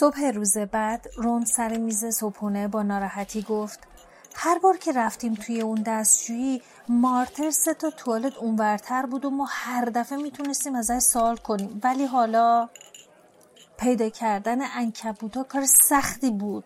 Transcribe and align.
صبح 0.00 0.30
روز 0.30 0.58
بعد 0.58 1.06
رون 1.16 1.44
سر 1.44 1.76
میز 1.76 2.04
صبحونه 2.04 2.68
با 2.68 2.82
ناراحتی 2.82 3.42
گفت 3.42 3.78
هر 4.34 4.58
بار 4.58 4.76
که 4.76 4.92
رفتیم 4.92 5.34
توی 5.34 5.60
اون 5.60 5.82
دستشویی 5.86 6.62
مارتر 6.88 7.50
سه 7.50 7.74
تا 7.74 7.90
توالت 7.90 8.36
اونورتر 8.36 9.06
بود 9.06 9.24
و 9.24 9.30
ما 9.30 9.46
هر 9.50 9.84
دفعه 9.84 10.18
می‌تونستیم 10.18 10.74
ازش 10.74 10.98
سوال 10.98 11.36
کنیم. 11.36 11.80
ولی 11.84 12.04
حالا 12.04 12.68
پیدا 13.78 14.08
کردن 14.08 14.58
انکبوتا 14.76 15.42
کار 15.42 15.64
سختی 15.66 16.30
بود. 16.30 16.64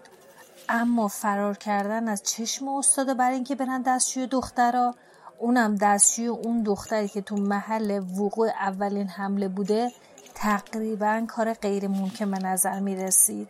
اما 0.69 1.09
فرار 1.09 1.57
کردن 1.57 2.09
از 2.09 2.23
چشم 2.23 2.69
استاده 2.69 3.15
برای 3.15 3.35
اینکه 3.35 3.55
برن 3.55 3.83
دستشوی 3.83 4.27
دخترا 4.27 4.95
اونم 5.39 5.77
دستشوی 5.77 6.27
اون 6.27 6.63
دختری 6.63 7.09
که 7.09 7.21
تو 7.21 7.37
محل 7.37 8.03
وقوع 8.19 8.49
اولین 8.49 9.09
حمله 9.09 9.49
بوده 9.49 9.93
تقریبا 10.45 11.25
کار 11.29 11.53
غیر 11.55 11.89
ممکن 11.89 12.31
به 12.31 12.39
نظر 12.39 12.81
می 12.81 12.97
رسید. 12.97 13.49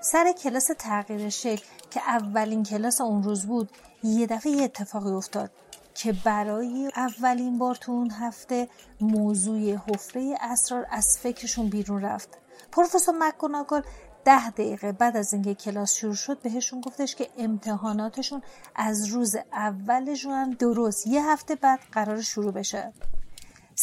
سر 0.00 0.32
کلاس 0.32 0.70
تغییر 0.78 1.28
شکل 1.28 1.64
که 1.90 2.00
اولین 2.00 2.62
کلاس 2.62 3.00
اون 3.00 3.22
روز 3.22 3.46
بود 3.46 3.70
یه 4.02 4.26
دفعه 4.26 4.52
یه 4.52 4.62
اتفاقی 4.62 5.10
افتاد 5.10 5.50
که 5.94 6.12
برای 6.12 6.90
اولین 6.96 7.58
بار 7.58 7.74
تو 7.74 7.92
اون 7.92 8.10
هفته 8.10 8.68
موضوع 9.00 9.74
حفره 9.74 10.36
اسرار 10.40 10.86
از 10.90 11.18
فکرشون 11.22 11.68
بیرون 11.68 12.02
رفت 12.02 12.28
پروفسور 12.72 13.14
مکگوناگل 13.18 13.80
ده 14.24 14.50
دقیقه 14.50 14.92
بعد 14.92 15.16
از 15.16 15.32
اینکه 15.32 15.54
کلاس 15.54 15.94
شروع 15.94 16.14
شد 16.14 16.42
بهشون 16.42 16.80
گفتش 16.80 17.14
که 17.14 17.28
امتحاناتشون 17.38 18.42
از 18.74 19.06
روز 19.06 19.36
اولشون 19.52 20.32
هم 20.32 20.50
درست 20.50 21.06
یه 21.06 21.24
هفته 21.24 21.54
بعد 21.54 21.80
قرار 21.92 22.20
شروع 22.20 22.52
بشه 22.52 22.92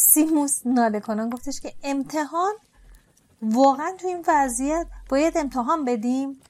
سیموس 0.00 0.66
ناله 0.66 1.00
کنان 1.00 1.30
گفتش 1.30 1.60
که 1.60 1.72
امتحان 1.82 2.52
واقعا 3.42 3.92
تو 3.98 4.06
این 4.06 4.24
وضعیت 4.28 4.86
باید 5.08 5.38
امتحان 5.38 5.84
بدیم. 5.84 6.40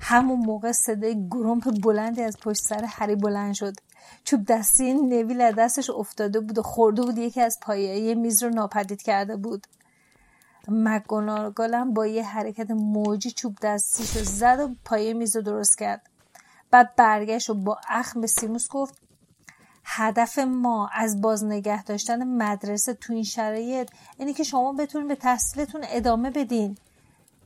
همون 0.00 0.38
موقع 0.38 0.72
صدای 0.72 1.28
گرومپ 1.28 1.80
بلندی 1.82 2.22
از 2.22 2.36
پشت 2.42 2.60
سر 2.60 2.84
هری 2.84 3.16
بلند 3.16 3.54
شد. 3.54 3.74
چوب 4.24 4.44
دستی 4.44 4.94
نویل 4.94 5.40
از 5.40 5.54
دستش 5.54 5.90
افتاده 5.90 6.40
بود 6.40 6.58
و 6.58 6.62
خورده 6.62 7.02
بود 7.02 7.18
یکی 7.18 7.40
از 7.40 7.58
پایه 7.62 8.14
میز 8.14 8.42
رو 8.42 8.50
ناپدید 8.50 9.02
کرده 9.02 9.36
بود. 9.36 9.66
مگوناگالم 10.68 11.94
با 11.94 12.06
یه 12.06 12.26
حرکت 12.26 12.70
موجی 12.70 13.30
چوب 13.30 13.56
دستیش 13.62 14.16
رو 14.16 14.24
زد 14.24 14.60
و 14.60 14.74
پایه 14.84 15.14
میز 15.14 15.36
رو 15.36 15.42
درست 15.42 15.78
کرد. 15.78 16.10
بعد 16.70 16.96
برگشت 16.96 17.50
و 17.50 17.54
با 17.54 17.78
اخم 17.88 18.20
به 18.20 18.26
سیموس 18.26 18.68
گفت 18.68 19.03
هدف 19.84 20.38
ما 20.38 20.88
از 20.92 21.20
باز 21.20 21.44
نگه 21.44 21.84
داشتن 21.84 22.24
مدرسه 22.24 22.94
تو 22.94 23.12
این 23.12 23.22
شرایط 23.22 23.90
اینه 24.18 24.32
که 24.32 24.42
شما 24.42 24.72
بتونید 24.72 25.08
به 25.08 25.14
تحصیلتون 25.14 25.84
ادامه 25.88 26.30
بدین. 26.30 26.78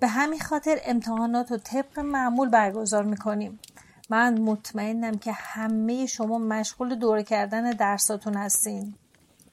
به 0.00 0.06
همین 0.06 0.40
خاطر 0.40 0.78
امتحانات 0.84 1.50
رو 1.50 1.58
طبق 1.58 1.98
معمول 1.98 2.48
برگزار 2.48 3.04
می‌کنیم. 3.04 3.60
من 4.10 4.40
مطمئنم 4.40 5.18
که 5.18 5.32
همه 5.32 6.06
شما 6.06 6.38
مشغول 6.38 6.94
دوره 6.94 7.22
کردن 7.22 7.70
درساتون 7.70 8.34
هستین. 8.34 8.94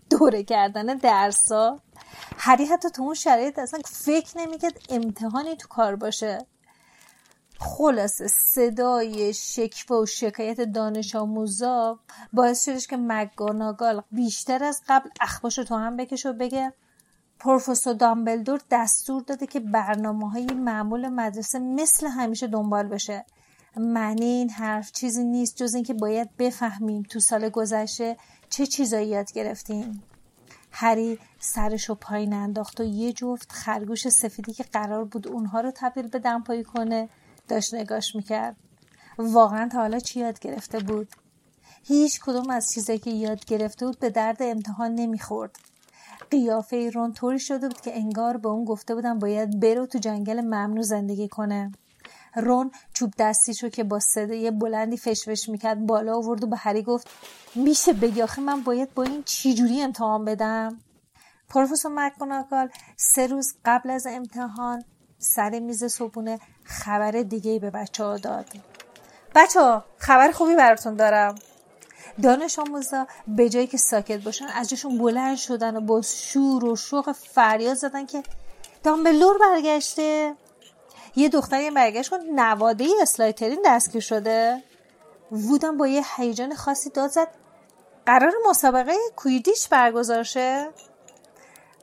دوره 0.10 0.44
کردن 0.44 0.86
درسا؟ 0.86 1.80
هری 2.38 2.66
حتی 2.66 2.90
تو 2.90 3.02
اون 3.02 3.14
شرایط 3.14 3.60
اصلا 3.60 3.80
فکر 3.86 4.38
نمی‌کرد 4.38 4.78
امتحانی 4.90 5.56
تو 5.56 5.68
کار 5.68 5.96
باشه. 5.96 6.46
خلاصه 7.60 8.28
صدای 8.28 9.34
شکوه 9.34 9.98
و 9.98 10.06
شکایت 10.06 10.62
دانش 10.62 11.16
آموزا 11.16 12.00
باعث 12.34 12.66
شدش 12.66 12.88
که 12.88 12.98
مگاناگال 12.98 14.02
بیشتر 14.12 14.64
از 14.64 14.82
قبل 14.90 15.10
اخباشو 15.22 15.64
تو 15.64 15.76
هم 15.76 15.98
بکش 15.98 16.26
و 16.26 16.34
بگه 16.34 16.74
پروفسور 17.40 17.94
دامبلدور 17.94 18.62
دستور 18.72 19.22
داده 19.22 19.48
که 19.48 19.60
برنامه 19.60 20.30
های 20.30 20.46
معمول 20.46 21.08
مدرسه 21.08 21.60
مثل 21.60 22.08
همیشه 22.08 22.48
دنبال 22.48 22.88
بشه. 22.88 23.26
معنی 23.78 24.26
این 24.26 24.50
حرف 24.50 24.92
چیزی 24.92 25.24
نیست 25.24 25.58
جز 25.58 25.76
اینکه 25.76 25.94
باید 25.94 26.38
بفهمیم 26.38 27.04
تو 27.04 27.20
سال 27.20 27.50
گذشته 27.50 28.18
چه 28.50 28.66
چیزایی 28.66 29.08
یاد 29.08 29.32
گرفتیم. 29.32 30.04
هری 30.72 31.20
سرشو 31.40 31.96
پایین 31.96 32.34
انداخت 32.34 32.80
و 32.80 32.84
یه 32.84 33.14
جفت 33.14 33.52
خرگوش 33.52 34.10
سفیدی 34.10 34.54
که 34.54 34.64
قرار 34.64 35.06
بود 35.06 35.28
اونها 35.28 35.62
رو 35.62 35.72
تبدیل 35.76 36.08
به 36.08 36.20
دمپایی 36.20 36.64
کنه 36.64 37.10
داشت 37.48 37.74
نگاش 37.74 38.16
می‌کرد. 38.16 38.56
واقعا 39.18 39.70
تا 39.70 39.78
حالا 39.78 40.00
چی 40.00 40.20
یاد 40.20 40.40
گرفته 40.40 40.80
بود؟ 40.80 41.08
هیچ 41.84 42.20
کدوم 42.22 42.50
از 42.50 42.72
چیزایی 42.72 43.00
که 43.00 43.12
یاد 43.12 43.46
گرفته 43.46 43.86
بود 43.86 44.00
به 44.00 44.10
درد 44.10 44.38
امتحان 44.40 44.96
نمی‌خورد. 44.96 45.60
قیافه 46.32 46.90
رون 46.90 47.14
طوری 47.14 47.40
شده 47.40 47.68
بود 47.68 47.82
که 47.82 47.98
انگار 47.98 48.38
به 48.38 48.50
اون 48.50 48.66
گفته 48.66 48.96
بودن 48.96 49.20
باید 49.20 49.60
برو 49.60 49.86
تو 49.86 50.00
جنگل 50.00 50.42
ممنوع 50.42 50.82
زندگی 50.82 51.28
کنه. 51.28 51.72
رون 52.36 52.72
چوب 52.94 53.14
دستیشو 53.20 53.70
که 53.70 53.84
با 53.84 54.00
صدای 54.00 54.52
بلندی 54.52 54.98
فشفش 54.98 55.50
می‌کرد 55.50 55.86
بالا 55.86 56.16
آورد 56.18 56.44
و 56.44 56.48
به 56.48 56.58
هری 56.58 56.84
گفت 56.84 57.10
میشه 57.56 57.94
بگی 57.94 58.22
آخه 58.22 58.42
من 58.42 58.62
باید 58.62 58.94
با 58.94 59.04
این 59.04 59.24
چجوری 59.24 59.82
امتحان 59.82 60.26
بدم؟ 60.26 60.80
پروفسور 61.50 61.92
مکگوناگال 61.96 62.70
سه 62.98 63.28
روز 63.28 63.54
قبل 63.66 63.90
از 63.90 64.08
امتحان 64.10 64.84
سر 65.26 65.60
میز 65.60 65.84
صبحونه 65.84 66.40
خبر 66.64 67.12
دیگه 67.12 67.60
به 67.60 67.70
بچه 67.70 68.04
ها 68.04 68.18
داد. 68.18 68.46
بچه 69.36 69.60
ها 69.60 69.86
خبر 69.98 70.32
خوبی 70.32 70.56
براتون 70.56 70.96
دارم. 70.96 71.36
دانش 72.24 72.60
آموزا 72.60 73.08
به 73.28 73.50
جایی 73.50 73.68
که 73.68 73.78
ساکت 73.78 74.24
باشن 74.24 74.46
از 74.46 74.70
جاشون 74.70 74.98
بلند 74.98 75.38
شدن 75.38 75.76
و 75.76 75.82
با 75.82 76.02
شور 76.02 76.66
و 76.66 76.76
شوق 76.76 77.12
فریاد 77.12 77.74
زدن 77.74 78.06
که 78.06 78.24
دامبلور 78.84 79.38
برگشته. 79.38 80.36
یه 81.16 81.30
دختری 81.30 81.72
برگشت 81.72 82.10
کن 82.10 82.20
نواده 82.36 82.88
اسلایترین 83.02 83.62
دستگیر 83.66 84.02
شده. 84.02 84.64
وودم 85.32 85.78
با 85.78 85.88
یه 85.88 86.04
هیجان 86.16 86.56
خاصی 86.56 86.90
داد 86.90 87.10
زد 87.10 87.28
قرار 88.06 88.34
مسابقه 88.50 88.94
کویدیش 89.16 89.68
برگزار 89.68 90.24
شه. 90.24 90.70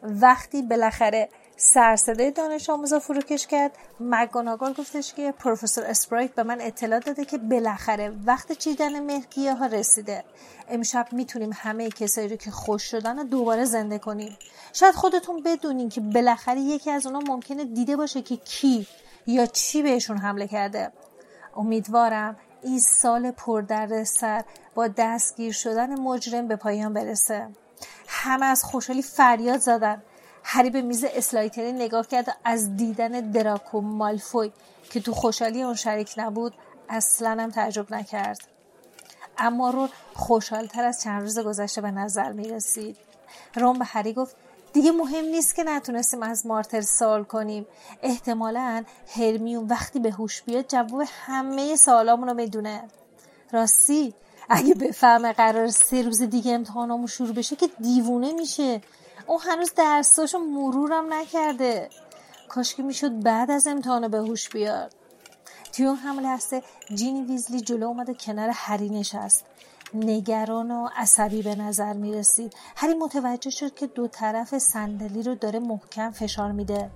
وقتی 0.02 0.62
بالاخره 0.62 1.28
سرصدای 1.56 2.30
دانش 2.30 2.70
آموزا 2.70 2.98
فروکش 2.98 3.46
کرد. 3.46 3.72
مگوناگال 4.00 4.72
گفتش 4.72 5.14
که 5.14 5.32
پروفسور 5.32 5.84
اسپرایت 5.84 6.34
به 6.34 6.42
من 6.42 6.60
اطلاع 6.60 6.98
داده 6.98 7.24
که 7.24 7.38
بالاخره 7.38 8.12
وقت 8.26 8.52
چیدن 8.52 9.00
مهرگیه 9.00 9.54
ها 9.54 9.66
رسیده. 9.66 10.24
امشب 10.68 11.06
می‌تونیم 11.12 11.50
همه 11.54 11.90
کسایی 11.90 12.28
رو 12.28 12.36
که 12.36 12.50
خوش 12.50 12.82
شدن 12.82 13.18
رو 13.18 13.24
دوباره 13.24 13.64
زنده 13.64 13.98
کنیم. 13.98 14.38
شاید 14.72 14.94
خودتون 14.94 15.42
بدونین 15.42 15.88
که 15.88 16.00
بالاخره 16.00 16.60
یکی 16.60 16.90
از 16.90 17.06
اونا 17.06 17.20
ممکنه 17.20 17.64
دیده 17.64 17.96
باشه 17.96 18.22
که 18.22 18.36
کی 18.36 18.86
یا 19.26 19.46
چی 19.46 19.82
بهشون 19.82 20.18
حمله 20.18 20.46
کرده. 20.46 20.92
امیدوارم 21.56 22.36
این 22.62 22.80
سال 22.80 23.30
پردرد 23.30 24.04
سر 24.04 24.44
با 24.74 24.88
دستگیر 24.88 25.52
شدن 25.52 26.00
مجرم 26.00 26.48
به 26.48 26.56
پایان 26.56 26.92
برسه. 26.92 27.48
همه 28.08 28.46
از 28.46 28.64
خوشحالی 28.64 29.02
فریاد 29.02 29.60
زدن. 29.60 30.02
هری 30.44 30.70
به 30.70 30.82
میز 30.82 31.04
اسلایتری 31.04 31.72
نگاه 31.72 32.06
کرد 32.06 32.36
از 32.44 32.76
دیدن 32.76 33.30
دراکو 33.30 33.80
مالفوی 33.80 34.52
که 34.90 35.00
تو 35.00 35.12
خوشحالی 35.12 35.62
اون 35.62 35.74
شریک 35.74 36.14
نبود 36.16 36.54
اصلا 36.88 37.30
هم 37.30 37.50
تعجب 37.50 37.94
نکرد. 37.94 38.38
اما 39.38 39.70
رون 39.70 39.88
خوشحالتر 40.14 40.84
از 40.84 41.02
چند 41.02 41.22
روز 41.22 41.38
گذشته 41.38 41.80
به 41.80 41.90
نظر 41.90 42.32
می 42.32 42.48
رسید 42.48 42.96
رون 43.56 43.78
به 43.78 43.84
هری 43.84 44.12
گفت 44.12 44.36
دیگه 44.72 44.92
مهم 44.92 45.24
نیست 45.24 45.54
که 45.54 45.64
نتونستیم 45.64 46.22
از 46.22 46.46
مارتر 46.46 46.80
سوال 46.80 47.24
کنیم. 47.24 47.66
احتمالا 48.02 48.84
هرمیون 49.16 49.66
وقتی 49.66 49.98
به 49.98 50.10
هوش 50.10 50.42
بیاد 50.42 50.68
جواب 50.68 51.02
همه 51.26 51.76
سوالامون 51.76 52.28
رو 52.28 52.34
می‌دونه. 52.34 52.84
راستی 53.52 54.14
اگه 54.48 54.74
بفهمه 54.74 55.32
قرار 55.32 55.68
سه 55.68 56.02
روز 56.02 56.22
دیگه 56.22 56.54
امتحانامون 56.54 57.06
شروع 57.06 57.32
بشه 57.32 57.56
که 57.56 57.68
دیوونه 57.80 58.32
میشه. 58.32 58.80
اون 59.26 59.38
هنوز 59.42 59.74
درساشو 59.74 60.38
مرورم 60.38 61.12
نکرده. 61.12 61.88
کاش 62.48 62.74
که 62.74 62.82
می‌شد 62.82 63.22
بعد 63.22 63.50
از 63.50 63.66
امتحان 63.66 64.08
به 64.08 64.18
هوش 64.18 64.48
بیاد. 64.48 64.94
توی 65.72 65.86
اون 65.86 65.96
همه 65.96 66.22
لحظه 66.22 66.62
جینی 66.94 67.22
ویزلی 67.22 67.60
جلو 67.60 67.86
اومده 67.86 68.14
کنار 68.14 68.50
هری 68.54 68.88
نشست. 68.88 69.44
نگران 69.94 70.70
و 70.70 70.88
عصبی 70.96 71.42
به 71.42 71.54
نظر 71.54 71.92
می 71.92 72.12
رسید 72.12 72.54
هری 72.76 72.94
متوجه 72.94 73.50
شد 73.50 73.74
که 73.74 73.86
دو 73.86 74.08
طرف 74.08 74.58
صندلی 74.58 75.22
رو 75.22 75.34
داره 75.34 75.58
محکم 75.58 76.10
فشار 76.10 76.52
میده. 76.52 76.90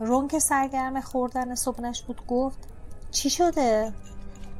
رون 0.00 0.28
که 0.28 0.38
سرگرم 0.38 1.00
خوردن 1.00 1.54
صبحنش 1.54 2.02
بود 2.02 2.26
گفت 2.26 2.58
چی 3.10 3.30
شده؟ 3.30 3.92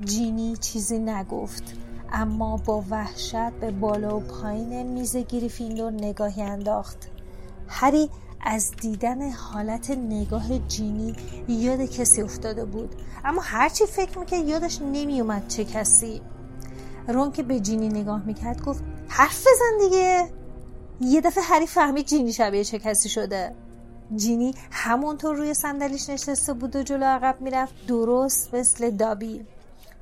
جینی 0.05 0.57
چیزی 0.57 0.99
نگفت. 0.99 1.86
اما 2.13 2.57
با 2.57 2.85
وحشت 2.91 3.51
به 3.51 3.71
بالا 3.71 4.17
و 4.17 4.21
پایین 4.21 4.87
میز 4.87 5.17
گریفیندور 5.17 5.93
نگاهی 5.93 6.43
انداخت. 6.43 7.09
هری 7.69 8.11
از 8.41 8.71
دیدن 8.81 9.31
حالت 9.31 9.91
نگاه 9.91 10.59
جینی 10.59 11.17
یاد 11.49 11.81
کسی 11.81 12.23
افتاده 12.23 12.65
بود. 12.65 12.95
اما 13.25 13.43
هرچی 13.45 13.87
فکر 13.87 14.19
می‌کرد 14.19 14.49
یادش 14.49 14.83
نمیومد 14.83 15.49
چه 15.49 15.65
کسی. 15.65 16.21
رون 17.09 17.33
که 17.33 17.43
به 17.43 17.61
جینی 17.61 17.89
نگاه 17.89 18.27
می‌کرد 18.27 18.63
گفت 18.63 18.85
حرف 19.09 19.41
بزن 19.41 19.89
دیگه. 19.89 20.29
یه 21.01 21.21
دفعه 21.21 21.45
هری 21.45 21.67
فهمید 21.67 22.07
جینی 22.07 22.33
شبیه 22.33 22.65
چه 22.65 22.79
کسی 22.79 23.09
شده. 23.09 23.55
جینی 24.17 24.55
همونطور 24.71 25.37
روی 25.37 25.55
صندلیش 25.55 26.11
نشسته 26.11 26.53
بود 26.53 26.77
و 26.77 26.83
جلو 26.83 27.05
عقب 27.05 27.41
می‌رفت 27.41 27.87
درست 27.87 28.55
مثل 28.55 28.91
دابی. 28.91 29.47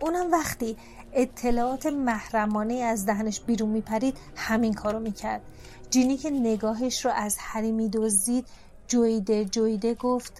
اونم 0.00 0.32
وقتی 0.32 0.76
اطلاعات 1.14 1.86
محرمانه 1.86 2.74
از 2.74 3.06
دهنش 3.06 3.40
بیرون 3.40 3.68
میپرید 3.68 4.16
همین 4.36 4.74
کارو 4.74 5.00
می‌کرد 5.00 5.42
جینی 5.90 6.16
که 6.16 6.30
نگاهش 6.30 7.04
رو 7.04 7.10
از 7.10 7.36
هری 7.40 7.72
میدزدید 7.72 8.46
جویده 8.86 9.44
جویده 9.44 9.94
گفت 9.94 10.32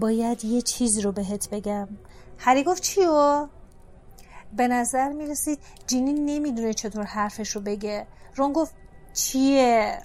باید 0.00 0.44
یه 0.44 0.62
چیز 0.62 0.98
رو 0.98 1.12
بهت 1.12 1.50
بگم 1.50 1.88
هری 2.38 2.64
گفت 2.64 2.82
چیو؟ 2.82 3.48
به 4.56 4.68
نظر 4.68 5.12
می‌رسید 5.12 5.58
جینی 5.86 6.12
نمی‌دونه 6.12 6.74
چطور 6.74 7.04
حرفش 7.04 7.50
رو 7.50 7.60
بگه 7.60 8.06
رون 8.36 8.52
گفت 8.52 8.74
چیه؟ 9.14 9.98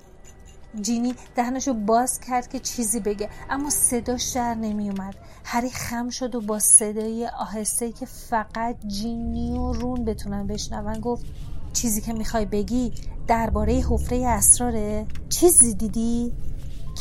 جینی 0.82 1.16
دهنش 1.36 1.68
رو 1.68 1.74
باز 1.74 2.20
کرد 2.20 2.48
که 2.48 2.60
چیزی 2.60 3.00
بگه 3.00 3.30
اما 3.50 3.70
صداش 3.70 4.32
در 4.32 4.56
نمیومد 4.56 5.16
هری 5.44 5.70
خم 5.70 6.10
شد 6.10 6.36
و 6.36 6.42
با 6.42 6.60
صدای 6.60 7.28
آهسته 7.28 7.92
که 7.92 8.06
فقط 8.06 8.76
جینی 8.88 9.60
و 9.60 9.74
رون 9.74 10.06
بتونن 10.06 10.48
بشنون 10.48 11.00
گفت 11.00 11.26
چیزی 11.74 12.02
که 12.02 12.14
می‌خوای 12.14 12.46
بگی 12.46 12.94
درباره 13.28 13.74
حفره 13.90 14.28
اسراره؟ 14.28 15.06
چیزی 15.30 15.74
دیدی؟ 15.74 16.34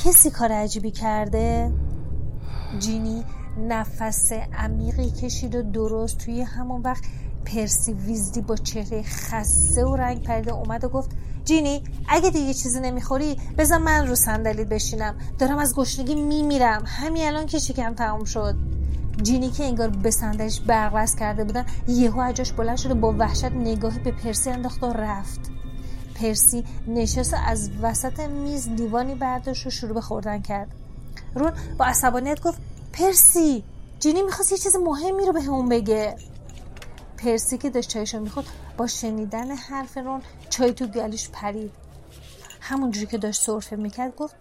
کسی 0.05 0.31
کار 0.31 0.53
عجیبی 0.53 0.91
کرده؟ 0.91 1.73
جینی 2.79 3.25
نفس 3.59 4.33
عمیقی 4.33 5.11
کشید 5.11 5.55
و 5.55 5.63
درست 5.63 6.19
توی 6.19 6.43
همون 6.43 6.83
وقت 6.83 7.05
پرسی 7.45 7.93
ویزدی 7.93 8.41
با 8.41 8.57
چهره 8.57 9.03
خسته 9.03 9.85
و 9.85 9.97
رنگ 9.97 10.23
پریده 10.23 10.53
اومد 10.53 10.85
و 10.85 10.89
گفت 10.89 11.11
جینی 11.51 11.83
اگه 12.09 12.31
دیگه 12.31 12.55
چیزی 12.55 12.81
نمی‌خوری 12.81 13.37
بزن 13.59 13.77
من 13.77 14.07
رو 14.07 14.15
صندلیت 14.15 14.69
بشینم. 14.69 15.15
دارم 15.39 15.59
از 15.59 15.75
گشنگی 15.75 16.15
میمیرم. 16.15 16.83
همین 16.87 17.25
الان 17.25 17.47
که 17.47 17.59
شکم 17.59 17.95
تمام 17.95 18.25
شد. 18.25 18.55
جینی 19.23 19.51
که 19.51 19.65
انگار 19.65 19.89
به 19.89 20.11
صندلیش 20.11 20.61
برقص 20.61 21.15
کرده 21.15 21.45
بودن 21.45 21.67
یهو 21.89 22.21
اجاش 22.21 22.53
بلند 22.53 22.77
شد 22.77 22.91
و 22.91 22.95
با 22.95 23.15
وحشت 23.19 23.45
نگاهی 23.45 23.99
به 23.99 24.11
پرسی 24.11 24.51
انداخت 24.51 24.83
و 24.83 24.93
رفت. 24.93 25.41
پرسی 26.15 26.65
نشست 26.89 27.35
از 27.47 27.71
وسط 27.83 28.21
میز 28.21 28.69
دیوانی 28.77 29.15
برداشت 29.15 29.67
و 29.67 29.71
شروع 29.71 29.95
به 29.95 30.01
خوردن 30.01 30.43
کرد. 30.43 30.69
رون 31.35 31.53
با 31.79 31.85
عصبانیت 31.85 32.41
گفت 32.41 32.59
پرسی 32.93 33.65
جینی 34.01 34.23
می‌خواست 34.23 34.53
یه 34.53 34.59
چیز 34.59 34.77
مهمی 34.77 35.27
رو 35.27 35.33
به 35.33 35.43
همون 35.43 35.69
بگه. 35.69 36.17
پرسی 37.19 37.59
که 37.59 37.71
داشت 37.71 37.89
چایشو 37.89 38.21
می‌خورد 38.21 38.47
با 38.81 38.87
شنیدن 38.87 39.51
حرف 39.51 39.97
رون 39.97 40.23
چای 40.51 40.73
تو 40.73 40.87
گلوش 40.87 41.31
پرید. 41.31 41.73
همونجوری 42.61 43.07
که 43.07 43.19
داشت 43.19 43.43
سرفه 43.43 43.77
می‌کرد 43.77 44.17
گفت 44.17 44.35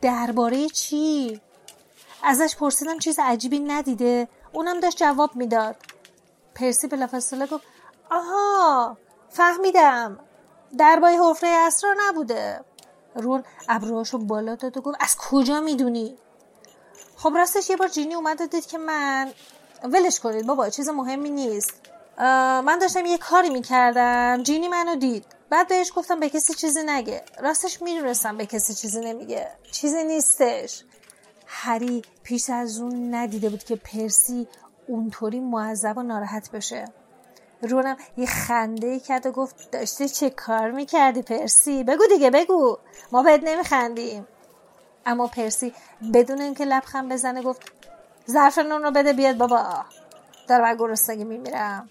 درباره 0.00 0.68
چی؟ 0.68 1.40
ازش 2.22 2.56
پرسیدم 2.56 2.98
چیز 2.98 3.18
عجیبی 3.22 3.58
ندیده؟ 3.58 4.28
اونم 4.52 4.80
داشت 4.80 4.96
جواب 4.98 5.36
می‌داد. 5.36 5.76
پرسی 6.54 6.86
بلافاصله 6.88 7.46
گفت 7.46 7.64
آها 8.10 8.96
فهمیدم. 9.30 10.18
درباره 10.78 11.16
حفره 11.20 11.50
اسرار 11.50 11.96
نبوده. 12.08 12.60
رون 13.14 13.44
ابروهاشو 13.68 14.18
بالا 14.18 14.54
داد 14.54 14.76
و 14.76 14.80
گفت 14.80 14.96
از 15.00 15.16
کجا 15.16 15.60
می‌دونی؟ 15.60 16.16
خب 17.16 17.32
راستش 17.36 17.70
یه 17.70 17.76
بار 17.76 17.88
جینی 17.88 18.14
اومد 18.14 18.40
و 18.40 18.46
دید 18.46 18.66
که 18.66 18.78
من 18.78 19.32
ولش 19.84 20.20
کنید 20.20 20.46
بابا 20.46 20.70
چیز 20.70 20.88
مهمی 20.88 21.30
نیست. 21.30 21.91
من 22.18 22.78
داشتم 22.80 23.06
یه 23.06 23.18
کاری 23.18 23.50
می‌کردم. 23.50 24.42
جینی 24.42 24.68
منو 24.68 24.96
دید. 24.96 25.26
بعد 25.50 25.68
بهش 25.68 25.92
گفتم 25.96 26.20
به 26.20 26.28
کسی 26.28 26.54
چیزی 26.54 26.82
نگه. 26.82 27.22
راستش 27.38 27.82
می‌دونستم 27.82 28.36
به 28.36 28.46
کسی 28.46 28.74
چیزی 28.74 29.00
نمیگه. 29.00 29.50
چیزی 29.72 30.04
نیستش. 30.04 30.84
هری 31.46 32.02
پیش 32.22 32.50
از 32.50 32.78
اون 32.80 33.14
ندیده 33.14 33.48
بود 33.48 33.64
که 33.64 33.76
پرسی 33.76 34.48
اونطوری 34.88 35.40
معذب 35.40 35.98
و 35.98 36.02
ناراحت 36.02 36.50
بشه. 36.50 36.84
رونم 37.62 37.96
یه 38.16 38.26
خنده 38.26 39.00
کرد 39.00 39.26
و 39.26 39.30
گفت 39.32 39.70
داشته 39.70 40.08
چه 40.08 40.30
کار 40.30 40.70
می‌کردی 40.70 41.22
پرسی؟ 41.22 41.84
بگو 41.84 42.06
دیگه 42.06 42.30
بگو. 42.30 42.78
ما 43.12 43.22
بهت 43.22 43.40
نمیخندیم. 43.44 44.26
اما 45.06 45.26
پرسی 45.26 45.74
بدون 46.14 46.40
اینکه 46.40 46.64
لبخند 46.64 47.12
بزنه 47.12 47.42
گفت 47.42 47.72
ظرف 48.30 48.58
نون 48.58 48.82
رو 48.82 48.90
بده 48.90 49.12
بیاد 49.12 49.36
بابا. 49.36 49.84
دارم 50.48 50.76
گرسنگی 50.76 51.24
میمیرم. 51.24 51.90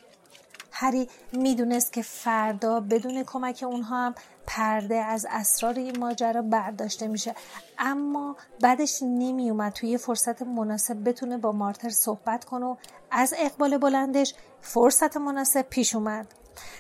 هری 0.82 1.10
می‌دونست 1.34 1.94
که 1.94 2.02
فردا 2.02 2.80
بدون 2.80 3.24
کمک 3.24 3.64
اونها 3.68 4.06
هم 4.06 4.16
پرده 4.48 4.96
از 4.96 5.28
اسرار 5.30 5.74
این 5.74 6.00
ماجرا 6.00 6.42
برداشته 6.42 7.08
میشه. 7.08 7.36
اما 7.80 8.36
بعدش 8.62 9.00
نمیومد 9.02 9.74
توی 9.74 9.98
فرصت 9.98 10.42
مناسب 10.42 11.10
بتونه 11.10 11.38
با 11.38 11.52
مارتر 11.52 11.90
صحبت 11.90 12.46
کنه 12.46 12.66
و 12.66 12.76
از 13.12 13.34
اقبال 13.38 13.78
بلندش 13.78 14.34
فرصت 14.62 15.18
مناسب 15.18 15.62
پیش 15.62 15.96
اومد. 15.96 16.28